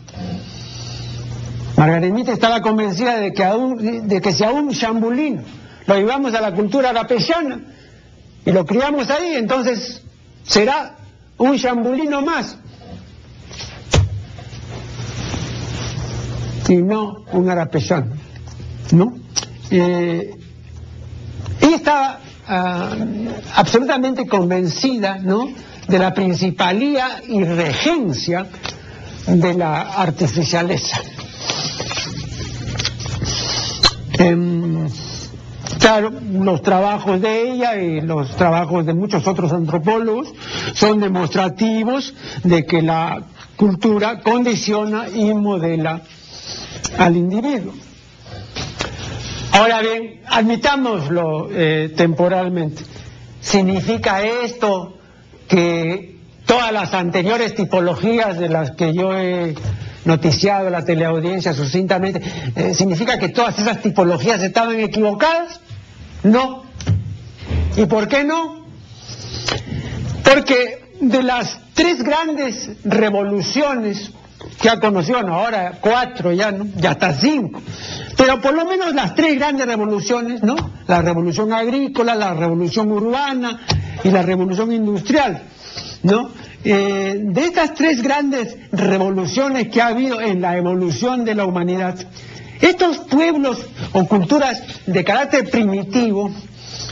[1.76, 5.42] Margarenita estaba convencida de que, si a un chambulín
[5.86, 7.60] lo llevamos a la cultura arapeyana
[8.44, 10.02] y lo criamos ahí, entonces
[10.44, 10.96] será
[11.36, 12.58] un chambulino más.
[16.68, 18.12] y no un arapesano,
[18.92, 19.14] ¿no?
[19.70, 20.34] Eh,
[21.60, 22.90] ella estaba ah,
[23.54, 25.48] absolutamente convencida, ¿no?,
[25.88, 28.46] de la principalía y regencia
[29.26, 30.98] de la artificialeza.
[34.18, 34.88] Em,
[35.78, 40.33] claro, los trabajos de ella y los trabajos de muchos otros antropólogos
[40.74, 43.22] son demostrativos de que la
[43.57, 46.00] cultura condiciona y modela
[46.98, 47.72] al individuo.
[49.54, 52.82] Ahora bien, admitámoslo eh, temporalmente.
[53.40, 54.98] ¿Significa esto
[55.46, 59.54] que todas las anteriores tipologías de las que yo he
[60.04, 62.20] noticiado la teleaudiencia sucintamente,
[62.56, 65.60] eh, ¿significa que todas esas tipologías estaban equivocadas?
[66.24, 66.64] No.
[67.76, 68.66] ¿Y por qué no?
[70.24, 74.10] Porque de las tres grandes revoluciones
[74.61, 76.66] que ha conocido, ahora cuatro ya, ¿no?
[76.76, 77.61] Ya hasta cinco.
[78.16, 80.57] Pero por lo menos las tres grandes revoluciones, ¿no?
[80.87, 83.61] La revolución agrícola, la revolución urbana
[84.02, 85.42] y la revolución industrial,
[86.02, 86.30] ¿no?
[86.64, 91.96] Eh, de estas tres grandes revoluciones que ha habido en la evolución de la humanidad,
[92.61, 96.30] estos pueblos o culturas de carácter primitivo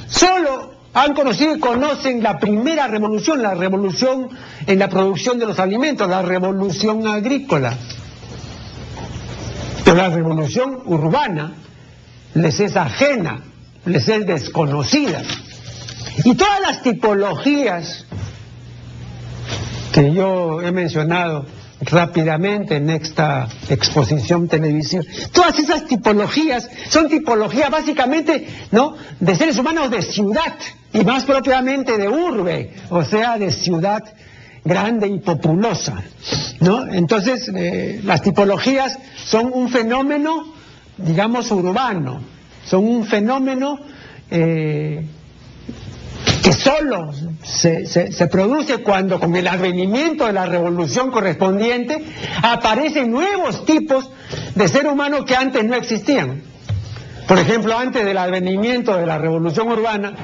[0.08, 4.28] solo han conocido y conocen la primera revolución, la revolución
[4.66, 7.74] en la producción de los alimentos, la revolución agrícola.
[9.84, 11.52] Pero la revolución urbana
[12.34, 13.40] les es ajena,
[13.86, 15.22] les es desconocida.
[16.24, 18.04] Y todas las tipologías
[19.92, 21.46] que yo he mencionado
[21.80, 25.02] rápidamente en esta exposición televisiva.
[25.32, 30.54] Todas esas tipologías son tipologías básicamente, ¿no?, de seres humanos de ciudad
[30.92, 34.02] y más propiamente de urbe, o sea, de ciudad
[34.64, 36.02] grande y populosa,
[36.60, 36.86] ¿no?
[36.86, 40.52] Entonces, eh, las tipologías son un fenómeno,
[40.98, 42.20] digamos, urbano,
[42.64, 43.78] son un fenómeno
[44.30, 45.04] eh,
[46.42, 52.04] que solo se, se, produce cuando con el advenimiento de la revolución correspondiente
[52.42, 54.10] aparecen nuevos tipos
[54.54, 56.42] de ser humano que antes no existían.
[57.28, 60.14] Por ejemplo, antes del advenimiento de la revolución urbana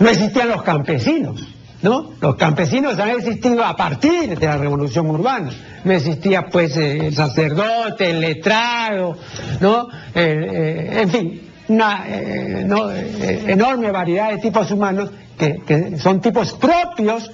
[0.00, 1.46] no existían los campesinos,
[1.82, 2.12] ¿no?
[2.20, 5.50] Los campesinos han existido a partir de la revolución urbana.
[5.84, 9.16] No existía pues el sacerdote, el letrado,
[9.60, 9.88] ¿no?
[10.14, 17.30] Eh, en fin, una eh, eh, enorme variedad de tipos humanos que, son tipos propios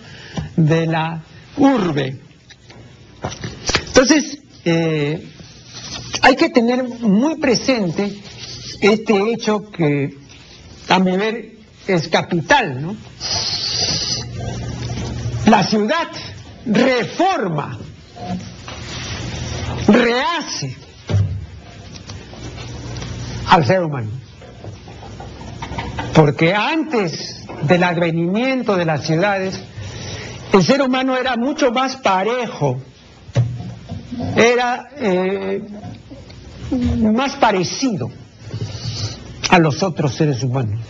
[0.56, 1.22] de la
[1.56, 2.18] urbe.
[3.86, 5.26] Entonces, eh,
[6.20, 8.12] hay que tener muy presente
[8.80, 10.14] este hecho que
[10.88, 11.53] a mi ver
[11.86, 12.96] es capital, ¿no?
[15.46, 16.08] La ciudad
[16.66, 17.78] reforma,
[19.86, 20.76] rehace
[23.48, 24.10] al ser humano.
[26.14, 29.60] Porque antes del advenimiento de las ciudades,
[30.52, 32.80] el ser humano era mucho más parejo,
[34.36, 35.62] era eh,
[37.00, 38.10] más parecido
[39.50, 40.80] a los otros seres humanos.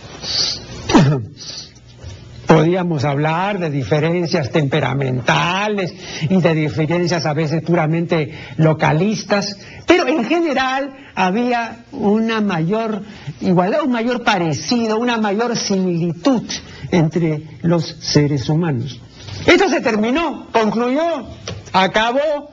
[2.47, 5.93] Podíamos hablar de diferencias temperamentales
[6.29, 13.01] y de diferencias a veces puramente localistas, pero en general había una mayor
[13.41, 16.43] igualdad, un mayor parecido, una mayor similitud
[16.91, 18.99] entre los seres humanos.
[19.47, 21.25] Esto se terminó, concluyó,
[21.73, 22.51] acabó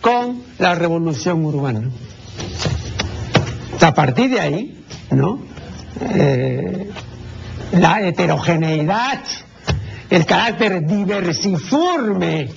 [0.00, 1.82] con la revolución urbana.
[3.80, 5.40] A partir de ahí, ¿no?
[6.00, 6.90] Eh,
[7.72, 9.20] la heterogeneidad,
[10.08, 12.48] el carácter diversiforme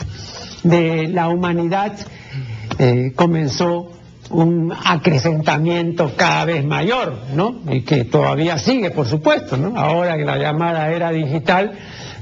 [0.64, 1.94] de la humanidad
[2.80, 3.92] eh, comenzó
[4.30, 7.60] un acrecentamiento cada vez mayor, ¿no?
[7.70, 9.78] Y que todavía sigue, por supuesto, ¿no?
[9.78, 11.74] Ahora que la llamada era digital,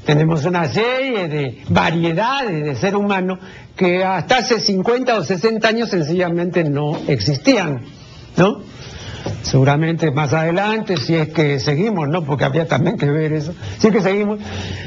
[0.06, 3.39] tenemos una serie de variedades de ser humano
[3.75, 7.84] que hasta hace 50 o 60 años sencillamente no existían,
[8.36, 8.62] ¿no?
[9.42, 12.24] Seguramente más adelante, si es que seguimos, ¿no?
[12.24, 13.54] Porque había también que ver eso.
[13.80, 14.40] Si es que seguimos,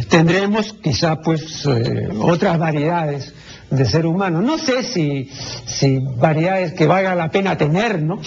[0.08, 3.34] tendremos quizá pues eh, otras variedades
[3.70, 4.40] de ser humano.
[4.40, 5.30] No sé si,
[5.66, 8.20] si variedades que valga la pena tener, ¿no?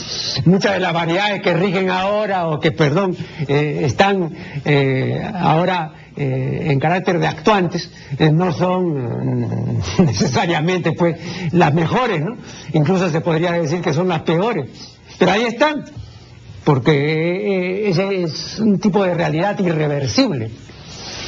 [0.46, 3.16] Muchas de las variedades que rigen ahora o que, perdón,
[3.48, 4.32] eh, están
[4.66, 7.92] eh, ahora en carácter de actuantes
[8.32, 11.16] no son necesariamente pues
[11.52, 12.38] las mejores, ¿no?
[12.74, 14.97] Incluso se podría decir que son las peores.
[15.18, 15.86] Pero ahí están
[16.64, 20.52] porque eh, ese es un tipo de realidad irreversible.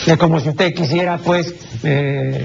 [0.06, 2.44] Es como si usted quisiera, pues, eh,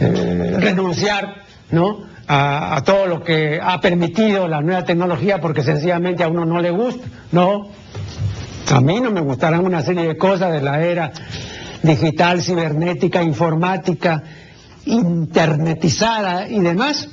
[0.00, 2.14] eh, renunciar, ¿no?
[2.26, 6.70] a, todo lo que ha permitido la nueva tecnología porque sencillamente a uno no le
[6.70, 7.06] gusta.
[7.32, 7.68] No,
[8.70, 11.12] a mí no me gustarán una serie de cosas de la era
[11.82, 14.22] digital, cibernética, informática,
[14.86, 17.08] internetizada y demás.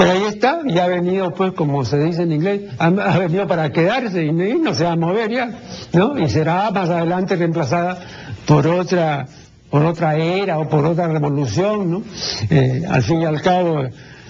[0.00, 2.88] Pero ahí está, y ha venido, pues, como se dice en inglés, ha,
[3.18, 5.50] venido para quedarse y, no se va a mover ya,
[5.92, 6.18] ¿no?
[6.18, 7.98] Y será más adelante reemplazada
[8.46, 9.26] por otra,
[9.68, 12.02] por otra era o por otra revolución, ¿no?
[12.48, 13.82] Eh, al fin y al cabo,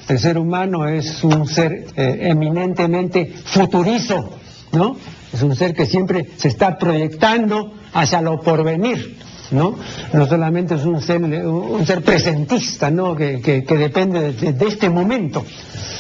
[0.08, 4.38] el ser humano es un ser eh, eminentemente futurizo,
[4.72, 4.96] ¿no?
[5.32, 9.20] Es un ser que siempre se está proyectando hacia lo porvenir.
[9.50, 9.76] ¿No?
[10.12, 13.14] No solamente es un ser, presentista, ¿no?
[13.14, 15.44] Que, que, depende de, este momento,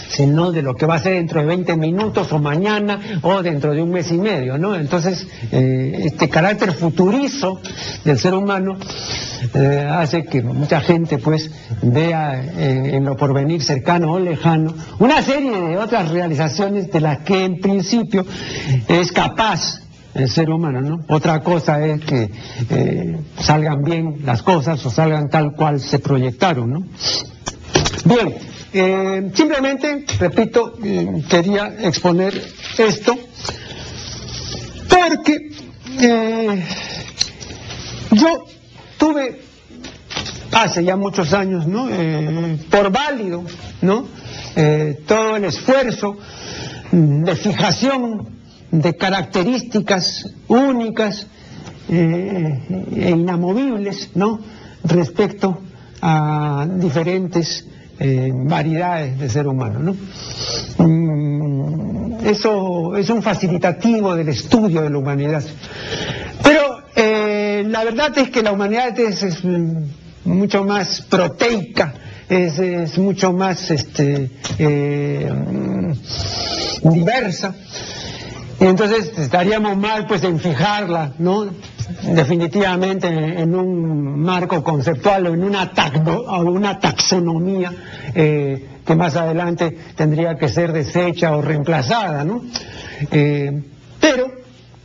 [0.08, 3.72] sino de lo que va a ser dentro de 20 minutos o mañana o dentro
[3.72, 4.74] de un mes y medio, ¿no?
[4.74, 7.60] Entonces, eh, este carácter futurizo
[8.04, 8.76] del ser humano
[9.54, 11.50] eh, hace que mucha gente, pues,
[11.82, 17.18] vea eh, en lo porvenir cercano o lejano una serie de otras realizaciones de las
[17.20, 18.24] que en principio
[18.88, 19.80] es capaz
[20.20, 21.04] el ser humano, ¿no?
[21.08, 22.30] Otra cosa es que
[22.70, 26.84] eh, salgan bien las cosas o salgan tal cual se proyectaron, ¿no?
[28.04, 28.34] Bien,
[28.72, 32.40] eh, simplemente, repito, eh, quería exponer
[32.78, 33.16] esto
[34.88, 35.50] porque
[38.12, 38.44] yo
[38.98, 39.40] tuve
[40.52, 41.88] hace ya muchos años, ¿no?
[42.70, 43.44] por válido,
[43.82, 44.06] ¿no?
[45.06, 46.16] todo el esfuerzo
[46.92, 48.39] de fijación
[48.70, 51.26] de características únicas
[51.88, 54.10] eh, e inamovibles.
[54.82, 55.60] Respecto
[56.00, 57.66] a diferentes
[57.98, 59.96] eh, variedades de ser humano, ¿no?
[60.78, 65.42] Mm, eso es un facilitativo del estudio de la humanidad.
[66.42, 69.36] Pero eh, la verdad es que la humanidad es,
[70.24, 71.92] mucho más proteica,
[72.28, 74.30] es, es mucho más este,
[76.82, 77.54] diversa.
[78.60, 81.46] Y entonces estaríamos mal pues en fijarla, ¿no?
[82.02, 85.72] Definitivamente en, un marco conceptual o en una,
[86.44, 87.72] una taxonomía
[88.14, 92.42] eh, que más adelante tendría que ser deshecha o reemplazada, ¿no?
[93.10, 93.62] Eh,
[93.98, 94.30] pero,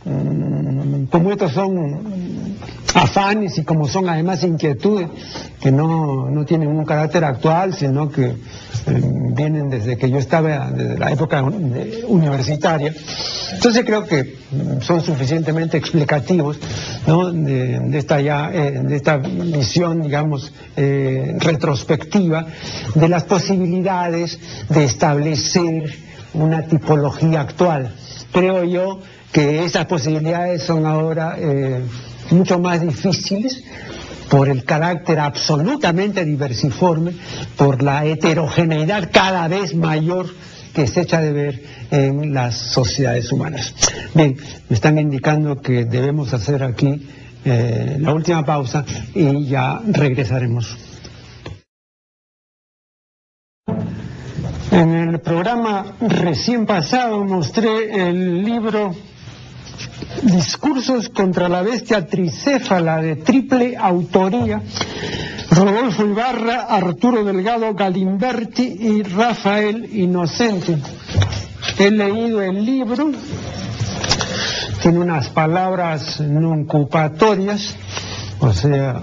[0.06, 2.25] mm, como estos son
[2.94, 5.08] afanes y como son además inquietudes
[5.60, 8.36] que no, no tienen un carácter actual, sino que eh,
[9.34, 12.94] vienen desde que yo estaba, desde la época universitaria.
[13.52, 16.58] Entonces creo que mm, son suficientemente explicativos
[17.06, 22.46] de, esta ya, eh, de esta visión, digamos, eh, retrospectiva
[22.94, 25.94] de las posibilidades de establecer
[26.34, 27.94] una tipología actual.
[28.32, 29.00] Creo yo
[29.32, 31.36] que esas posibilidades son ahora
[32.30, 33.62] mucho más difíciles
[34.28, 37.12] por el carácter absolutamente diversiforme,
[37.56, 40.26] por la heterogeneidad cada vez mayor
[40.74, 43.74] que se echa de ver en las sociedades humanas.
[44.14, 44.36] Bien,
[44.68, 47.06] me están indicando que debemos hacer aquí
[47.44, 50.76] eh, la última pausa y ya regresaremos.
[54.70, 58.94] En el programa recién pasado mostré el libro
[60.22, 64.62] Discursos contra la bestia tricéfala de triple autoría,
[65.50, 70.78] Rodolfo Ibarra, Arturo Delgado Galimberti y Rafael Inocente.
[71.78, 73.12] He leído el libro,
[74.80, 77.76] tiene unas palabras nuncupatorias,
[78.40, 79.02] o sea,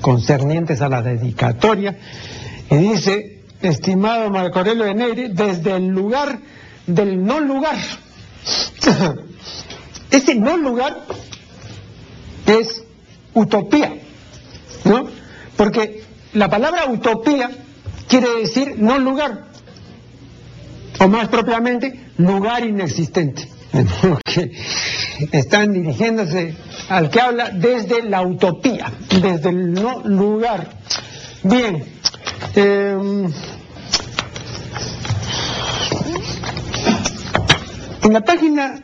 [0.00, 1.98] concernientes a la dedicatoria,
[2.70, 6.38] y dice, estimado Marco Aurelio de Neyre, desde el lugar
[6.86, 7.76] del no lugar.
[10.18, 11.04] Ese no lugar
[12.44, 12.82] es
[13.34, 13.94] utopía,
[14.84, 15.06] ¿no?
[15.56, 16.02] Porque
[16.32, 17.50] la palabra utopía
[18.08, 19.44] quiere decir no lugar,
[20.98, 23.48] o más propiamente, lugar inexistente.
[24.24, 24.52] Que
[25.32, 26.54] están dirigiéndose
[26.88, 30.68] al que habla desde la utopía, desde el no lugar.
[31.44, 31.84] Bien,
[32.54, 33.32] em,
[38.02, 38.82] en la página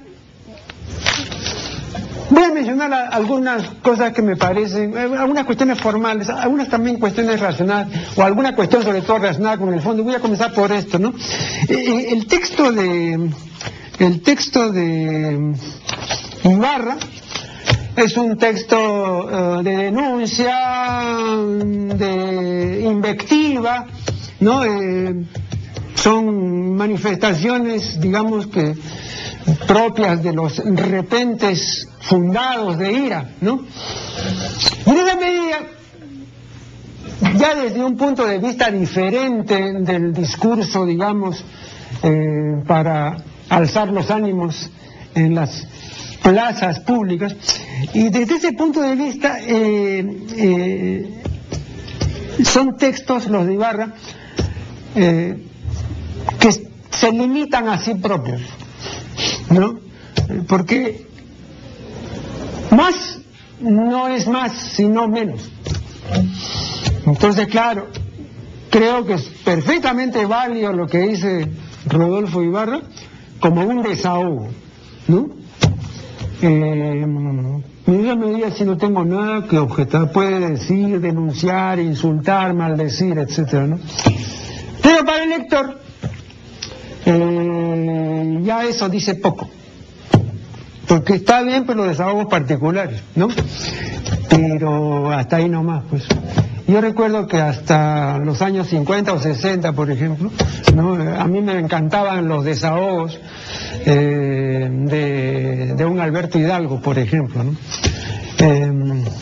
[2.35, 7.39] Voy a mencionar algunas cosas que me parecen, eh, algunas cuestiones formales, algunas también cuestiones
[7.39, 10.03] relacionadas, o alguna cuestión sobre todo relacionada con el fondo.
[10.03, 11.11] Voy a comenzar por esto, ¿no?
[11.69, 13.31] Eh, eh, el texto de,
[14.01, 15.55] el texto de
[16.43, 16.97] Ibarra
[17.95, 20.57] es un texto de denuncia,
[21.39, 23.87] de invectiva,
[24.41, 24.61] ¿no?
[25.95, 28.75] son manifestaciones, digamos que
[29.67, 33.63] propias de los repentes fundados de ira, ¿no?
[34.87, 35.59] Y en esa medida
[37.39, 41.45] ya desde un punto de vista diferente del discurso, digamos,
[42.03, 43.17] eh, para
[43.49, 44.71] alzar los ánimos
[45.15, 45.67] en las
[46.23, 47.35] plazas públicas.
[47.93, 51.23] Y desde ese punto de vista eh, eh,
[52.45, 53.95] son textos, los de Ibarra,
[54.95, 56.51] que
[56.91, 58.43] se limitan a sí propios,
[59.51, 59.79] ¿no?
[60.49, 61.07] Porque
[62.71, 63.19] más
[63.61, 65.51] no es más, sino menos.
[67.07, 67.89] Entonces, claro,
[68.71, 71.49] creo que es perfectamente válido lo que dice
[71.87, 72.81] Rodolfo Ibarra
[73.41, 74.49] como un desahogo,
[75.09, 75.29] ¿no?
[76.43, 77.05] Eh,
[77.87, 83.79] me diga si no tengo nada que objetar, puede decir, denunciar, insultar, maldecir, etcétera, ¿no?
[84.83, 85.81] Pero para el lector,
[87.07, 89.49] eh, ya eso dice poco.
[90.87, 93.29] Porque está bien, pero los desahogos particulares, ¿no?
[94.29, 96.05] Pero hasta ahí nomás, pues.
[96.67, 100.31] Yo recuerdo que hasta los años 50 o 60, por ejemplo,
[101.19, 103.21] a mí me encantaban los desahogos
[103.85, 104.69] eh,
[105.77, 107.45] de, un Alberto Hidalgo, por ejemplo.
[107.45, 107.55] ¿no?
[108.47, 108.71] Eh,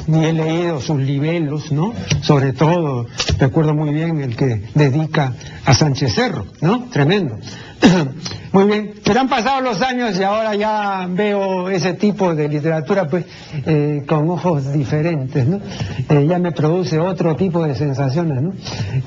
[0.08, 1.92] y he leído sus libelos, ¿no?
[2.22, 3.06] Sobre todo,
[3.38, 5.32] recuerdo muy bien el que dedica
[5.64, 6.88] a Sánchez Cerro, ¿no?
[6.90, 7.38] Tremendo.
[8.52, 13.08] Muy bien, pero han pasado los años y ahora ya veo ese tipo de literatura
[13.08, 13.24] pues
[13.64, 15.58] eh, con ojos diferentes, ¿no?
[16.10, 18.52] Eh, ya me produce otro tipo de sensaciones, ¿no?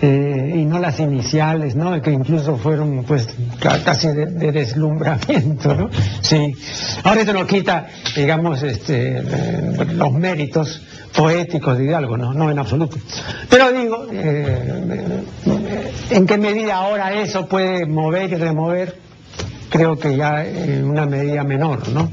[0.01, 2.01] Eh, y no las iniciales, ¿no?
[2.01, 3.28] Que incluso fueron pues
[3.59, 5.89] casi de, deslumbramiento, ¿no?
[6.22, 6.55] Sí.
[7.03, 7.86] Ahora esto nos quita,
[8.16, 9.22] digamos, este,
[10.06, 10.82] los méritos
[11.16, 12.97] poéticos de Hidalgo, no, no en absoluto.
[13.49, 14.08] Pero digo,
[16.10, 19.06] ¿en qué medida ahora eso puede mover y remover
[19.70, 22.10] creo que ya en una medida menor, ¿no?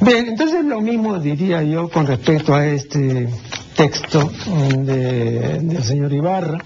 [0.00, 3.28] Bien, entonces lo mismo diría yo con respecto a este
[3.76, 4.30] texto
[4.76, 6.58] del señor Ibarra.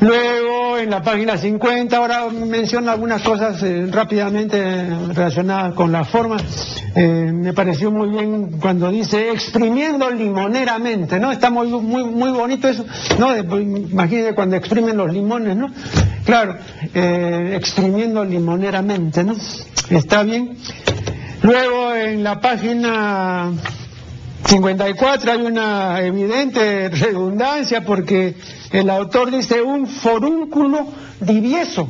[0.00, 6.38] Luego, en la página 50, ahora menciona algunas cosas eh, rápidamente relacionadas con la forma.
[6.94, 11.30] Eh, me pareció muy bien cuando dice exprimiendo limoneramente, ¿no?
[11.30, 12.86] Está muy, muy, muy bonito eso,
[13.18, 13.36] ¿no?
[13.36, 15.70] Imagínense cuando exprimen los limones, ¿no?
[16.24, 16.56] Claro,
[16.94, 19.34] eh, exprimiendo limoneramente, ¿no?
[19.90, 20.56] Está bien.
[21.42, 23.52] Luego, en la página
[24.50, 28.34] 54 hay una evidente redundancia porque
[28.72, 30.88] el autor dice un forúnculo
[31.20, 31.88] divieso,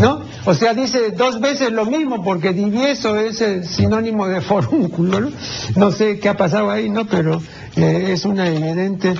[0.00, 0.22] ¿no?
[0.46, 5.30] O sea, dice dos veces lo mismo porque divieso es sinónimo de forúnculo, ¿no?
[5.76, 7.04] No sé qué ha pasado ahí, ¿no?
[7.04, 7.42] Pero
[7.76, 9.12] eh, es una evidente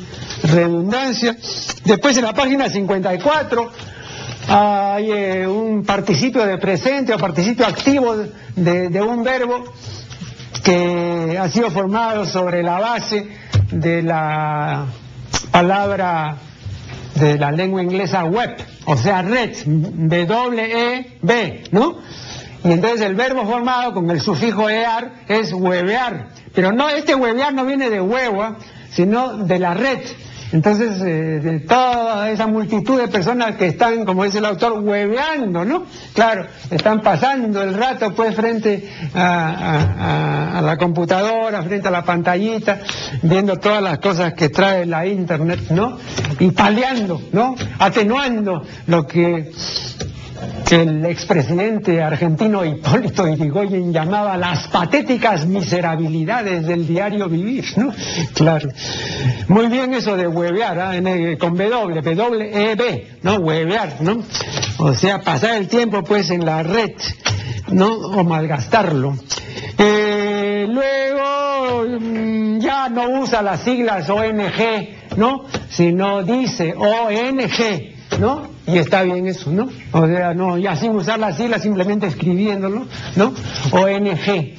[0.45, 1.37] redundancia.
[1.85, 3.71] Después en la página 54
[4.49, 8.17] hay eh, un participio de presente o participio activo
[8.57, 9.75] de un verbo
[10.69, 13.27] que ha sido formado sobre la base
[13.73, 14.85] de la
[15.51, 16.37] palabra
[17.15, 18.55] de la lengua inglesa web,
[18.85, 21.97] o sea, red, W-E-B, ¿no?
[22.63, 26.29] Y entonces el verbo formado con el sufijo ear es huevear.
[26.55, 28.55] Pero no, este huevear no viene de huevo,
[28.91, 30.01] sino de la red.
[30.53, 35.85] Entonces, eh, toda esa multitud de personas que están, como dice el autor, hueveando, ¿no?
[36.15, 42.81] Claro, están pasando el rato pues frente a, la computadora, frente a la pantallita,
[43.23, 45.99] viendo todas las cosas que trae la internet, ¿no?
[46.39, 47.55] Y paliando, ¿no?
[47.79, 49.53] Atenuando lo que
[50.71, 57.93] el expresidente argentino Hipólito Yrigoyen llamaba las patéticas miserabilidades del diario vivir, ¿no?
[58.35, 58.69] Claro.
[59.49, 60.93] Muy bien eso de huevear, ¿ah?
[61.39, 63.37] con W, W-E-B, ¿no?
[63.37, 64.23] Huevear, ¿no?
[64.79, 66.93] O sea, pasar el tiempo pues en la red,
[67.69, 67.95] ¿no?
[67.95, 69.17] O malgastarlo.
[69.79, 75.47] Eh, luego mm, ya no usa las siglas ONG, ¿no?
[75.71, 78.49] Sino dice ONG, ¿no?
[78.67, 79.69] Y está bien eso, ¿no?
[79.93, 82.87] O sea, no, ya sin usar las siglas, simplemente escribiéndolo,
[83.17, 83.35] ¿no?
[83.73, 84.55] ONG.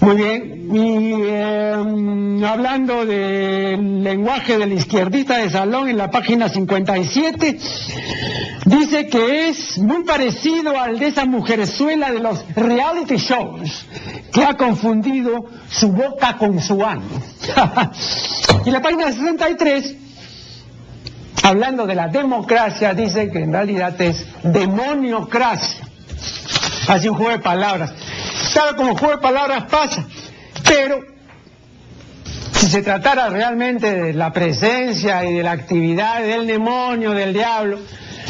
[0.00, 7.58] Muy bien, y em, hablando del lenguaje del izquierdista de Salón en la página 57,
[8.66, 13.86] dice que es muy parecido al de esa mujerzuela de los reality shows,
[14.30, 17.04] que ha confundido su boca con su ano.
[18.66, 19.96] y la página 63
[21.44, 25.84] hablando de la democracia, dice que en realidad es demoniocracia.
[26.88, 27.92] Así un juego de palabras.
[28.52, 30.06] Claro, como juego de palabras pasa,
[30.66, 31.00] pero
[32.52, 37.78] si se tratara realmente de la presencia y de la actividad del demonio, del diablo,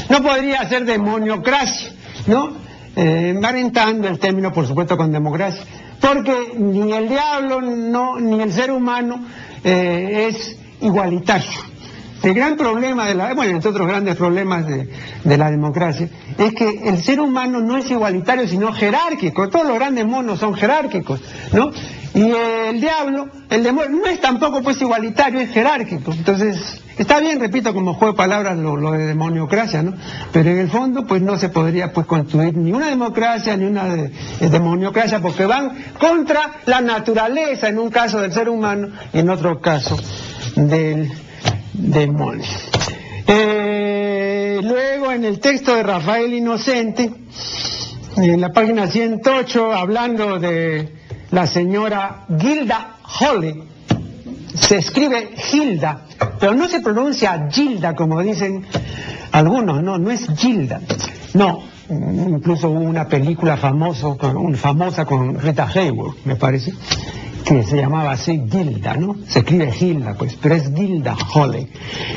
[0.09, 1.93] no podría ser demoniocracia,
[2.27, 2.53] ¿no?
[2.97, 5.63] Eh, el término, por supuesto, con democracia,
[6.01, 9.25] porque ni el diablo ni el ser humano
[9.63, 11.74] eh, es igualitario
[12.25, 14.89] el gran problema de la, bueno, entre otros grandes problemas de,
[15.37, 16.09] la democracia,
[16.39, 19.49] es que el ser humano no es igualitario, sino jerárquico.
[19.49, 21.21] Todos los grandes monos son jerárquicos,
[21.53, 21.71] ¿no?
[22.15, 22.31] Y
[22.69, 26.13] el diablo, el demonio, no es tampoco pues igualitario, es jerárquico.
[26.13, 29.95] Entonces, está bien, repito, como juego de palabras lo, de demoniocracia, ¿no?
[30.33, 33.85] Pero en el fondo, pues no se podría pues construir ni una democracia ni una
[33.87, 34.13] de,
[34.49, 39.61] demoniocracia, porque van contra la naturaleza, en un caso del ser humano y en otro
[39.61, 39.99] caso
[40.57, 41.11] del
[41.75, 42.47] demonio.
[43.27, 47.13] Eh, luego, en el texto de Rafael Inocente,
[48.17, 50.89] en la página 108, hablando de
[51.31, 53.63] la señora Gilda Holly.
[54.55, 56.07] Se escribe Gilda,
[56.39, 58.65] pero no se pronuncia Gilda como dicen
[59.33, 60.81] algunos, no, no es Gilda.
[61.35, 61.61] No,
[61.91, 64.17] incluso hubo una película famoso,
[64.55, 66.73] famosa con Rita Hayworth, me parece,
[67.45, 69.17] que se llamaba así Gilda, ¿no?
[69.29, 71.69] Se escribe Gilda, pues, pero es Gilda Holly.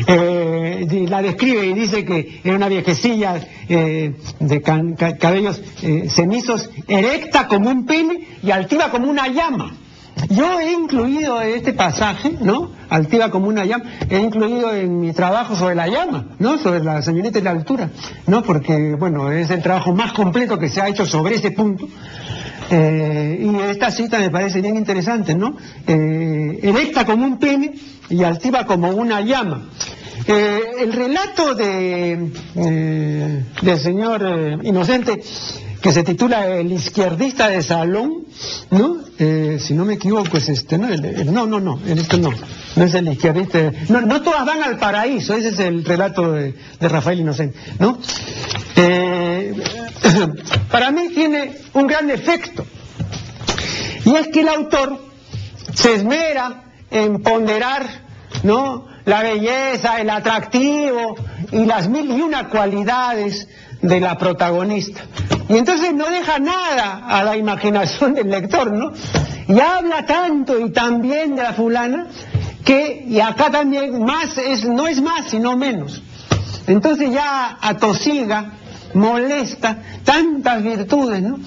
[0.07, 7.47] Eh, la describe y dice que era una viejecilla eh, de cabellos eh, cenizos, erecta
[7.47, 9.75] como un pene y altiva como una llama.
[10.29, 12.71] Yo he incluido este pasaje, ¿no?
[12.89, 16.57] Altiva como una llama, he incluido en mi trabajo sobre la llama, ¿no?
[16.57, 17.89] Sobre la señorita y la altura,
[18.25, 18.43] ¿no?
[18.43, 21.87] Porque, bueno, es el trabajo más completo que se ha hecho sobre ese punto.
[22.69, 25.55] Eh, y esta cita me parece bien interesante, ¿no?
[25.85, 27.73] Eh, erecta como un pene
[28.09, 29.69] y altiva como una llama.
[30.25, 32.31] Eh, el relato de,
[33.61, 35.21] del señor Inocente,
[35.81, 38.25] que se titula El izquierdista de salón,
[38.71, 38.97] ¿no?
[39.17, 40.87] si no me equivoco, es este, ¿no?
[40.87, 42.31] no, no, no, esto no,
[42.75, 43.71] no es el izquierdista.
[43.89, 47.97] No, no todas van al paraíso, ese es el relato de, de Rafael Inocente, ¿no?
[50.71, 52.65] para mí tiene un gran efecto.
[54.05, 54.99] Y es que el autor
[55.73, 57.85] se esmera en ponderar
[58.43, 58.87] ¿no?
[59.05, 61.15] la belleza, el atractivo
[61.51, 63.47] y las mil y una cualidades
[63.81, 65.01] de la protagonista.
[65.49, 68.91] Y entonces no deja nada a la imaginación del lector, ¿no?
[69.47, 72.07] Y habla tanto y tan bien de la fulana
[72.65, 76.01] que, y acá también más es, no es más, sino menos.
[76.67, 78.53] Entonces ya atosiga
[78.93, 81.39] molesta, tantas virtudes, ¿no?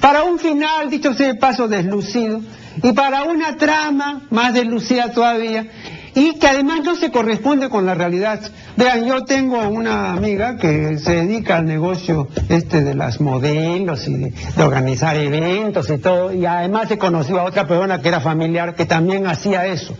[0.00, 2.40] Para un final, dicho sea de paso, deslucido,
[2.82, 5.68] y para una trama más deslucida todavía,
[6.14, 8.40] y que además no se corresponde con la realidad.
[8.74, 14.14] Vean, yo tengo una amiga que se dedica al negocio este de las modelos y
[14.14, 18.74] de, organizar eventos y todo, y además he conocido a otra persona que era familiar
[18.74, 19.94] que también hacía eso.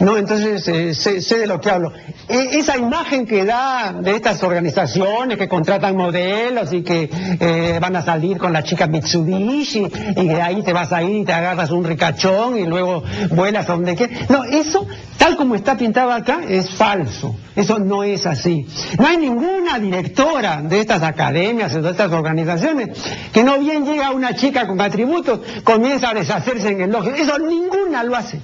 [0.00, 1.92] No, entonces eh, sé, de lo que hablo.
[2.26, 7.96] E, esa imagen que da de estas organizaciones que contratan modelos y que eh, van
[7.96, 9.86] a salir con la chica Mitsubishi
[10.16, 13.68] y de ahí te vas a ir y te agarras un ricachón y luego vuelas
[13.68, 14.30] a donde quieras.
[14.30, 14.86] No, eso
[15.18, 17.36] tal como está pintado acá es falso.
[17.54, 18.66] Eso es así.
[18.98, 22.88] No hay ninguna directora de estas academias, de estas organizaciones,
[23.32, 27.14] que no bien llega una chica con atributos, comienza a deshacerse en el elogio.
[27.14, 28.40] Eso ninguna lo hace.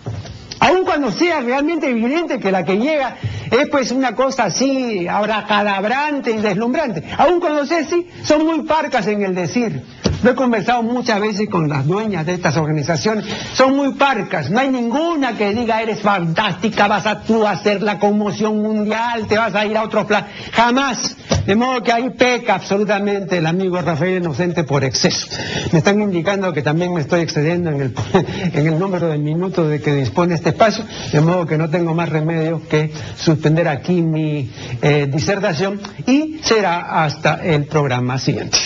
[0.59, 3.16] Aun cuando sea realmente evidente que la que llega
[3.51, 7.05] es pues una cosa así abracadabrante y deslumbrante.
[7.18, 9.82] Aun cuando sea así, son muy parcas en el decir.
[10.29, 13.24] He conversado muchas veces con las dueñas de estas organizaciones.
[13.53, 14.51] Son muy parcas.
[14.51, 19.39] No hay ninguna que diga eres fantástica, vas a tú hacer la conmoción mundial, te
[19.39, 20.27] vas a ir a otro plan.
[20.53, 21.16] Jamás.
[21.47, 25.29] De modo que ahí peca absolutamente el amigo Rafael Inocente por exceso.
[25.70, 27.95] Me están indicando que también me estoy excediendo en el,
[28.53, 31.95] en el número de minutos de que dispone este espacio, de modo que no tengo
[31.95, 34.51] más remedio que suspender aquí mi
[34.83, 38.59] eh, disertación y será hasta el programa siguiente.